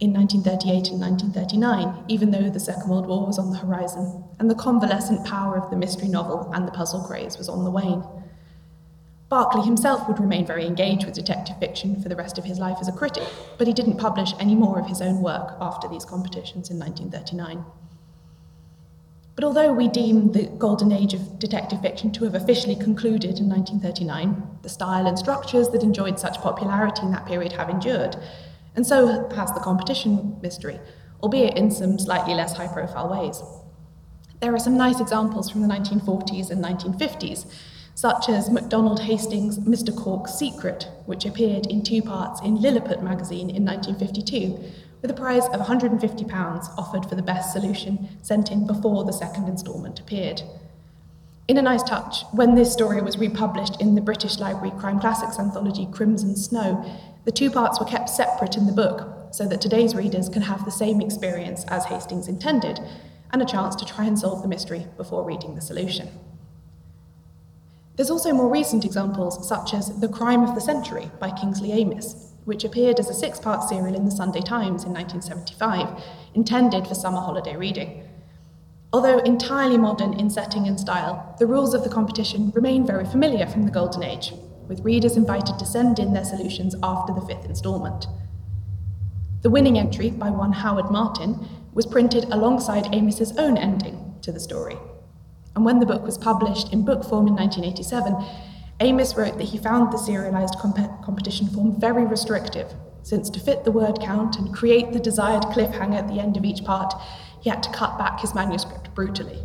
in 0.00 0.12
1938 0.12 0.90
and 0.90 1.00
1939, 1.00 2.04
even 2.08 2.30
though 2.30 2.50
the 2.50 2.60
Second 2.60 2.88
World 2.88 3.06
War 3.06 3.26
was 3.26 3.38
on 3.38 3.50
the 3.50 3.58
horizon, 3.58 4.24
and 4.38 4.50
the 4.50 4.54
convalescent 4.54 5.24
power 5.24 5.56
of 5.56 5.70
the 5.70 5.76
mystery 5.76 6.08
novel 6.08 6.50
and 6.52 6.66
the 6.66 6.72
puzzle 6.72 7.04
craze 7.04 7.38
was 7.38 7.48
on 7.48 7.64
the 7.64 7.70
wane. 7.70 8.04
Berkeley 9.28 9.62
himself 9.62 10.06
would 10.06 10.20
remain 10.20 10.46
very 10.46 10.66
engaged 10.66 11.04
with 11.04 11.14
detective 11.14 11.58
fiction 11.58 12.00
for 12.02 12.08
the 12.08 12.16
rest 12.16 12.38
of 12.38 12.44
his 12.44 12.58
life 12.58 12.78
as 12.80 12.88
a 12.88 12.92
critic, 12.92 13.26
but 13.56 13.66
he 13.66 13.72
didn't 13.72 13.96
publish 13.96 14.32
any 14.38 14.54
more 14.54 14.78
of 14.78 14.86
his 14.86 15.00
own 15.00 15.22
work 15.22 15.56
after 15.60 15.88
these 15.88 16.04
competitions 16.04 16.70
in 16.70 16.78
1939. 16.78 17.64
But 19.34 19.44
although 19.44 19.72
we 19.72 19.88
deem 19.88 20.32
the 20.32 20.46
golden 20.46 20.92
age 20.92 21.14
of 21.14 21.38
detective 21.38 21.80
fiction 21.80 22.12
to 22.12 22.24
have 22.24 22.34
officially 22.34 22.76
concluded 22.76 23.38
in 23.38 23.48
1939, 23.48 24.58
the 24.62 24.68
style 24.68 25.06
and 25.06 25.18
structures 25.18 25.70
that 25.70 25.82
enjoyed 25.82 26.20
such 26.20 26.40
popularity 26.40 27.02
in 27.02 27.10
that 27.10 27.26
period 27.26 27.52
have 27.52 27.68
endured, 27.68 28.16
and 28.74 28.86
so 28.86 29.28
has 29.30 29.52
the 29.52 29.60
competition 29.60 30.38
mystery, 30.42 30.78
albeit 31.22 31.56
in 31.56 31.70
some 31.70 31.98
slightly 31.98 32.34
less 32.34 32.56
high 32.56 32.68
profile 32.68 33.08
ways. 33.08 33.42
There 34.40 34.54
are 34.54 34.58
some 34.58 34.76
nice 34.76 35.00
examples 35.00 35.48
from 35.48 35.62
the 35.62 35.68
1940s 35.68 36.50
and 36.50 36.62
1950s, 36.62 37.46
such 37.94 38.28
as 38.28 38.50
MacDonald 38.50 39.00
Hastings' 39.00 39.58
Mr. 39.60 39.96
Cork's 39.96 40.34
Secret, 40.34 40.88
which 41.06 41.24
appeared 41.24 41.66
in 41.66 41.82
two 41.82 42.02
parts 42.02 42.40
in 42.40 42.60
Lilliput 42.60 43.02
magazine 43.02 43.48
in 43.50 43.64
1952, 43.64 44.58
with 45.00 45.10
a 45.10 45.14
prize 45.14 45.46
of 45.46 45.60
£150 45.60 46.78
offered 46.78 47.06
for 47.06 47.14
the 47.14 47.22
best 47.22 47.52
solution 47.52 48.08
sent 48.22 48.50
in 48.50 48.66
before 48.66 49.04
the 49.04 49.12
second 49.12 49.48
instalment 49.48 50.00
appeared. 50.00 50.42
In 51.46 51.58
a 51.58 51.62
nice 51.62 51.82
touch, 51.82 52.24
when 52.32 52.54
this 52.54 52.72
story 52.72 53.02
was 53.02 53.18
republished 53.18 53.78
in 53.78 53.94
the 53.94 54.00
British 54.00 54.38
Library 54.38 54.70
Crime 54.78 54.98
Classics 54.98 55.38
anthology 55.38 55.86
Crimson 55.92 56.36
Snow, 56.36 56.82
the 57.26 57.32
two 57.32 57.50
parts 57.50 57.78
were 57.78 57.84
kept 57.84 58.08
separate 58.08 58.56
in 58.56 58.64
the 58.64 58.72
book 58.72 59.28
so 59.30 59.46
that 59.48 59.60
today's 59.60 59.94
readers 59.94 60.30
can 60.30 60.40
have 60.40 60.64
the 60.64 60.70
same 60.70 61.02
experience 61.02 61.66
as 61.68 61.84
Hastings 61.84 62.28
intended 62.28 62.80
and 63.30 63.42
a 63.42 63.44
chance 63.44 63.76
to 63.76 63.84
try 63.84 64.06
and 64.06 64.18
solve 64.18 64.40
the 64.40 64.48
mystery 64.48 64.86
before 64.96 65.22
reading 65.22 65.54
the 65.54 65.60
solution. 65.60 66.08
There's 67.96 68.10
also 68.10 68.32
more 68.32 68.48
recent 68.48 68.86
examples, 68.86 69.46
such 69.46 69.74
as 69.74 70.00
The 70.00 70.08
Crime 70.08 70.44
of 70.44 70.54
the 70.54 70.62
Century 70.62 71.10
by 71.20 71.30
Kingsley 71.30 71.72
Amis, 71.72 72.32
which 72.46 72.64
appeared 72.64 72.98
as 72.98 73.10
a 73.10 73.14
six 73.14 73.38
part 73.38 73.68
serial 73.68 73.94
in 73.94 74.06
the 74.06 74.10
Sunday 74.10 74.40
Times 74.40 74.84
in 74.84 74.94
1975, 74.94 76.02
intended 76.32 76.86
for 76.86 76.94
summer 76.94 77.20
holiday 77.20 77.54
reading. 77.54 78.02
Although 78.94 79.18
entirely 79.18 79.76
modern 79.76 80.12
in 80.20 80.30
setting 80.30 80.68
and 80.68 80.78
style, 80.78 81.34
the 81.40 81.48
rules 81.48 81.74
of 81.74 81.82
the 81.82 81.88
competition 81.88 82.52
remain 82.54 82.86
very 82.86 83.04
familiar 83.04 83.44
from 83.44 83.64
the 83.64 83.72
Golden 83.72 84.04
Age, 84.04 84.32
with 84.68 84.84
readers 84.84 85.16
invited 85.16 85.58
to 85.58 85.66
send 85.66 85.98
in 85.98 86.12
their 86.12 86.22
solutions 86.22 86.76
after 86.80 87.12
the 87.12 87.20
fifth 87.22 87.44
instalment. 87.44 88.06
The 89.42 89.50
winning 89.50 89.80
entry 89.80 90.10
by 90.10 90.30
one 90.30 90.52
Howard 90.52 90.92
Martin 90.92 91.44
was 91.72 91.86
printed 91.86 92.26
alongside 92.26 92.94
Amis's 92.94 93.36
own 93.36 93.58
ending 93.58 94.14
to 94.22 94.30
the 94.30 94.38
story. 94.38 94.76
And 95.56 95.64
when 95.64 95.80
the 95.80 95.86
book 95.86 96.04
was 96.04 96.16
published 96.16 96.72
in 96.72 96.84
book 96.84 97.02
form 97.02 97.26
in 97.26 97.34
1987, 97.34 98.14
Amos 98.78 99.16
wrote 99.16 99.38
that 99.38 99.48
he 99.48 99.58
found 99.58 99.92
the 99.92 99.98
serialized 99.98 100.54
comp- 100.60 101.02
competition 101.02 101.48
form 101.48 101.80
very 101.80 102.06
restrictive, 102.06 102.72
since 103.02 103.28
to 103.30 103.40
fit 103.40 103.64
the 103.64 103.72
word 103.72 103.98
count 104.00 104.36
and 104.36 104.54
create 104.54 104.92
the 104.92 105.00
desired 105.00 105.42
cliffhanger 105.46 105.98
at 105.98 106.06
the 106.06 106.20
end 106.20 106.36
of 106.36 106.44
each 106.44 106.62
part, 106.62 106.94
he 107.44 107.50
had 107.50 107.62
to 107.62 107.70
cut 107.72 107.98
back 107.98 108.20
his 108.20 108.34
manuscript 108.34 108.94
brutally. 108.94 109.38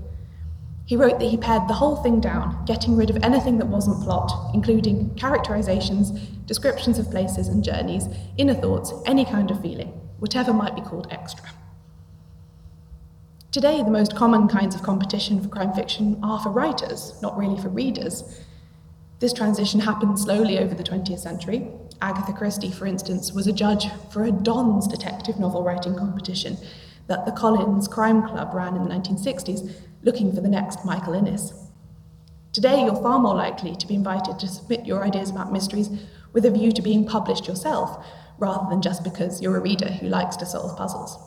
He 0.86 0.96
wrote 0.96 1.20
that 1.20 1.26
he 1.26 1.36
pared 1.36 1.68
the 1.68 1.74
whole 1.74 1.98
thing 1.98 2.22
down, 2.22 2.64
getting 2.64 2.96
rid 2.96 3.10
of 3.10 3.22
anything 3.22 3.58
that 3.58 3.68
wasn't 3.68 4.02
plot, 4.02 4.52
including 4.54 5.14
characterizations, 5.16 6.12
descriptions 6.46 6.98
of 6.98 7.12
places 7.12 7.50
and 7.50 7.62
journeys, 7.62 8.08
inner 8.38 8.54
thoughts, 8.54 8.94
any 9.06 9.26
kind 9.26 9.52
of 9.52 9.62
feeling, 9.62 9.90
whatever 10.20 10.54
might 10.54 10.76
be 10.76 10.82
called 10.82 11.08
extra. 11.12 11.50
Today, 13.52 13.84
the 13.84 13.92
most 13.92 14.16
common 14.16 14.48
kinds 14.48 14.76
of 14.76 14.82
competition 14.82 15.42
for 15.42 15.50
crime 15.50 15.74
fiction 15.74 16.22
are 16.24 16.40
for 16.40 16.52
writers, 16.52 17.22
not 17.22 17.38
really 17.38 17.62
for 17.62 17.68
readers. 17.68 18.24
This 19.20 19.34
transition 19.34 19.82
happened 19.82 20.18
slowly 20.18 20.58
over 20.58 20.74
the 20.74 20.84
20th 20.84 21.20
century. 21.20 21.68
Agatha 22.02 22.32
Christie, 22.32 22.72
for 22.72 22.86
instance, 22.86 23.34
was 23.34 23.46
a 23.46 23.52
judge 23.52 23.88
for 24.10 24.24
a 24.24 24.32
Don's 24.32 24.88
detective 24.88 25.38
novel 25.38 25.64
writing 25.64 25.98
competition 25.98 26.58
that 27.10 27.26
the 27.26 27.32
Collins 27.32 27.88
Crime 27.88 28.26
Club 28.26 28.54
ran 28.54 28.78
in 28.78 28.84
the 28.84 28.90
1960s 28.90 29.74
looking 30.04 30.32
for 30.32 30.42
the 30.42 30.48
next 30.48 30.86
Michael 30.86 31.16
Innes. 31.16 31.54
Today, 32.54 32.84
you're 32.84 32.96
far 32.96 33.20
more 33.20 33.36
likely 33.36 33.76
to 33.76 33.88
be 33.88 33.96
invited 33.96 34.40
to 34.40 34.48
submit 34.48 34.86
your 34.86 35.04
ideas 35.04 35.30
about 35.30 35.52
mysteries 35.52 35.90
with 36.34 36.46
a 36.46 36.52
view 36.52 36.72
to 36.72 36.82
being 36.82 37.06
published 37.06 37.48
yourself, 37.48 38.06
rather 38.38 38.70
than 38.70 38.82
just 38.82 39.04
because 39.04 39.42
you're 39.42 39.58
a 39.58 39.62
reader 39.62 39.90
who 39.90 40.08
likes 40.08 40.36
to 40.38 40.46
solve 40.46 40.78
puzzles. 40.78 41.18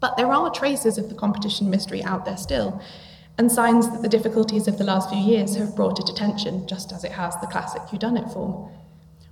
But 0.00 0.16
there 0.16 0.32
are 0.32 0.50
traces 0.50 0.98
of 0.98 1.08
the 1.08 1.14
competition 1.14 1.70
mystery 1.70 2.02
out 2.02 2.24
there 2.24 2.36
still, 2.36 2.82
and 3.38 3.50
signs 3.50 3.88
that 3.90 4.02
the 4.02 4.08
difficulties 4.08 4.66
of 4.66 4.76
the 4.76 4.84
last 4.84 5.08
few 5.08 5.18
years 5.18 5.54
have 5.56 5.76
brought 5.76 6.00
it 6.00 6.08
attention, 6.08 6.66
just 6.66 6.92
as 6.92 7.04
it 7.04 7.12
has 7.12 7.36
the 7.40 7.46
classic 7.46 7.82
whodunit 7.82 8.32
form. 8.32 8.72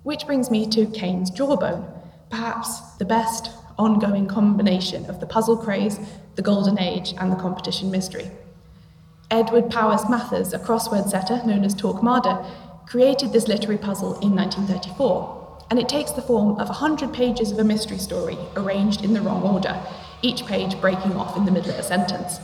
Which 0.05 0.27
brings 0.27 0.51
me 0.51 0.69
to 0.69 0.87
Cain's 0.87 1.31
Jawbone, 1.31 1.85
perhaps 2.31 2.81
the 2.99 3.05
best 3.05 3.51
ongoing 3.79 4.27
combination 4.27 5.05
of 5.07 5.21
the 5.21 5.27
puzzle 5.27 5.57
craze, 5.57 5.99
the 6.35 6.43
golden 6.43 6.79
age, 6.79 7.15
and 7.19 7.31
the 7.31 7.37
competition 7.37 7.91
mystery. 7.91 8.31
Edward 9.31 9.71
Powys 9.71 10.09
Mathers, 10.09 10.53
a 10.53 10.59
crossword 10.59 11.09
setter 11.09 11.45
known 11.45 11.65
as 11.65 11.75
Torquemada, 11.75 12.47
created 12.87 13.33
this 13.33 13.49
literary 13.49 13.79
puzzle 13.79 14.19
in 14.21 14.35
1934, 14.35 15.67
and 15.71 15.79
it 15.79 15.89
takes 15.89 16.13
the 16.13 16.23
form 16.23 16.59
of 16.61 16.69
100 16.69 17.13
pages 17.13 17.51
of 17.51 17.59
a 17.59 17.65
mystery 17.65 17.99
story 17.99 18.39
arranged 18.57 19.05
in 19.05 19.15
the 19.15 19.21
wrong 19.21 19.43
order, 19.43 19.81
each 20.23 20.47
page 20.47 20.81
breaking 20.81 21.13
off 21.17 21.37
in 21.37 21.45
the 21.45 21.51
middle 21.51 21.71
of 21.71 21.79
a 21.79 21.83
sentence. 21.83 22.39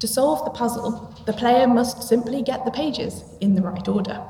To 0.00 0.06
solve 0.06 0.44
the 0.44 0.50
puzzle, 0.50 1.14
the 1.24 1.32
player 1.32 1.66
must 1.66 2.02
simply 2.02 2.42
get 2.42 2.66
the 2.66 2.70
pages 2.70 3.24
in 3.40 3.54
the 3.54 3.62
right 3.62 3.88
order. 3.88 4.22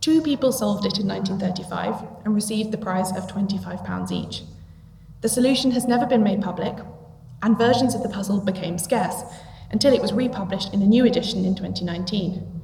Two 0.00 0.22
people 0.22 0.50
solved 0.50 0.86
it 0.86 0.98
in 0.98 1.06
1935 1.06 2.24
and 2.24 2.34
received 2.34 2.72
the 2.72 2.78
prize 2.78 3.10
of 3.14 3.26
£25 3.26 4.10
each. 4.10 4.42
The 5.22 5.28
solution 5.28 5.70
has 5.70 5.86
never 5.86 6.04
been 6.04 6.24
made 6.24 6.42
public, 6.42 6.74
and 7.42 7.56
versions 7.56 7.94
of 7.94 8.02
the 8.02 8.08
puzzle 8.08 8.40
became 8.40 8.76
scarce 8.76 9.22
until 9.70 9.94
it 9.94 10.02
was 10.02 10.12
republished 10.12 10.74
in 10.74 10.82
a 10.82 10.86
new 10.86 11.04
edition 11.04 11.44
in 11.44 11.54
2019. 11.54 12.60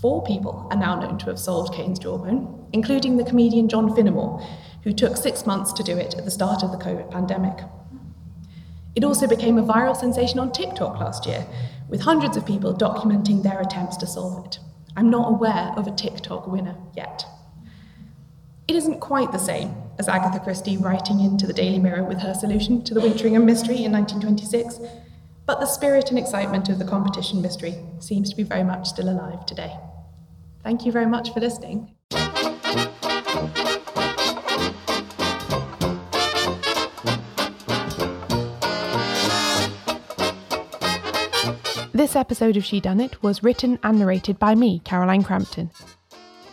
Four 0.00 0.22
people 0.22 0.68
are 0.70 0.76
now 0.76 1.00
known 1.00 1.18
to 1.18 1.26
have 1.26 1.38
solved 1.40 1.74
Cain's 1.74 1.98
jawbone, 1.98 2.68
including 2.72 3.16
the 3.16 3.24
comedian 3.24 3.68
John 3.68 3.88
Finnemore, 3.90 4.40
who 4.84 4.92
took 4.92 5.16
six 5.16 5.46
months 5.46 5.72
to 5.72 5.82
do 5.82 5.98
it 5.98 6.14
at 6.14 6.24
the 6.24 6.30
start 6.30 6.62
of 6.62 6.70
the 6.70 6.78
COVID 6.78 7.10
pandemic. 7.10 7.58
It 8.94 9.02
also 9.02 9.26
became 9.26 9.58
a 9.58 9.64
viral 9.64 9.96
sensation 9.96 10.38
on 10.38 10.52
TikTok 10.52 11.00
last 11.00 11.26
year, 11.26 11.44
with 11.88 12.02
hundreds 12.02 12.36
of 12.36 12.46
people 12.46 12.72
documenting 12.72 13.42
their 13.42 13.60
attempts 13.60 13.96
to 13.96 14.06
solve 14.06 14.46
it. 14.46 14.60
I'm 14.96 15.10
not 15.10 15.28
aware 15.28 15.72
of 15.76 15.88
a 15.88 15.96
TikTok 15.96 16.46
winner 16.46 16.76
yet. 16.94 17.26
It 18.68 18.76
isn't 18.76 19.00
quite 19.00 19.32
the 19.32 19.38
same 19.38 19.74
as 19.98 20.08
Agatha 20.08 20.40
Christie 20.40 20.76
writing 20.76 21.20
into 21.20 21.46
the 21.46 21.52
Daily 21.52 21.78
Mirror 21.78 22.04
with 22.04 22.18
her 22.18 22.34
solution 22.34 22.82
to 22.84 22.94
the 22.94 23.00
Wintringham 23.00 23.44
mystery 23.44 23.84
in 23.84 23.92
1926, 23.92 24.80
but 25.46 25.60
the 25.60 25.66
spirit 25.66 26.10
and 26.10 26.18
excitement 26.18 26.68
of 26.68 26.78
the 26.78 26.84
competition 26.84 27.40
mystery 27.40 27.76
seems 27.98 28.30
to 28.30 28.36
be 28.36 28.42
very 28.42 28.64
much 28.64 28.88
still 28.88 29.08
alive 29.08 29.46
today. 29.46 29.76
Thank 30.62 30.84
you 30.84 30.92
very 30.92 31.06
much 31.06 31.32
for 31.32 31.40
listening. 31.40 31.94
This 41.92 42.14
episode 42.14 42.56
of 42.56 42.62
Shedunnit 42.62 43.22
was 43.22 43.42
written 43.42 43.78
and 43.82 43.98
narrated 43.98 44.38
by 44.38 44.54
me, 44.54 44.80
Caroline 44.80 45.22
Crampton. 45.22 45.70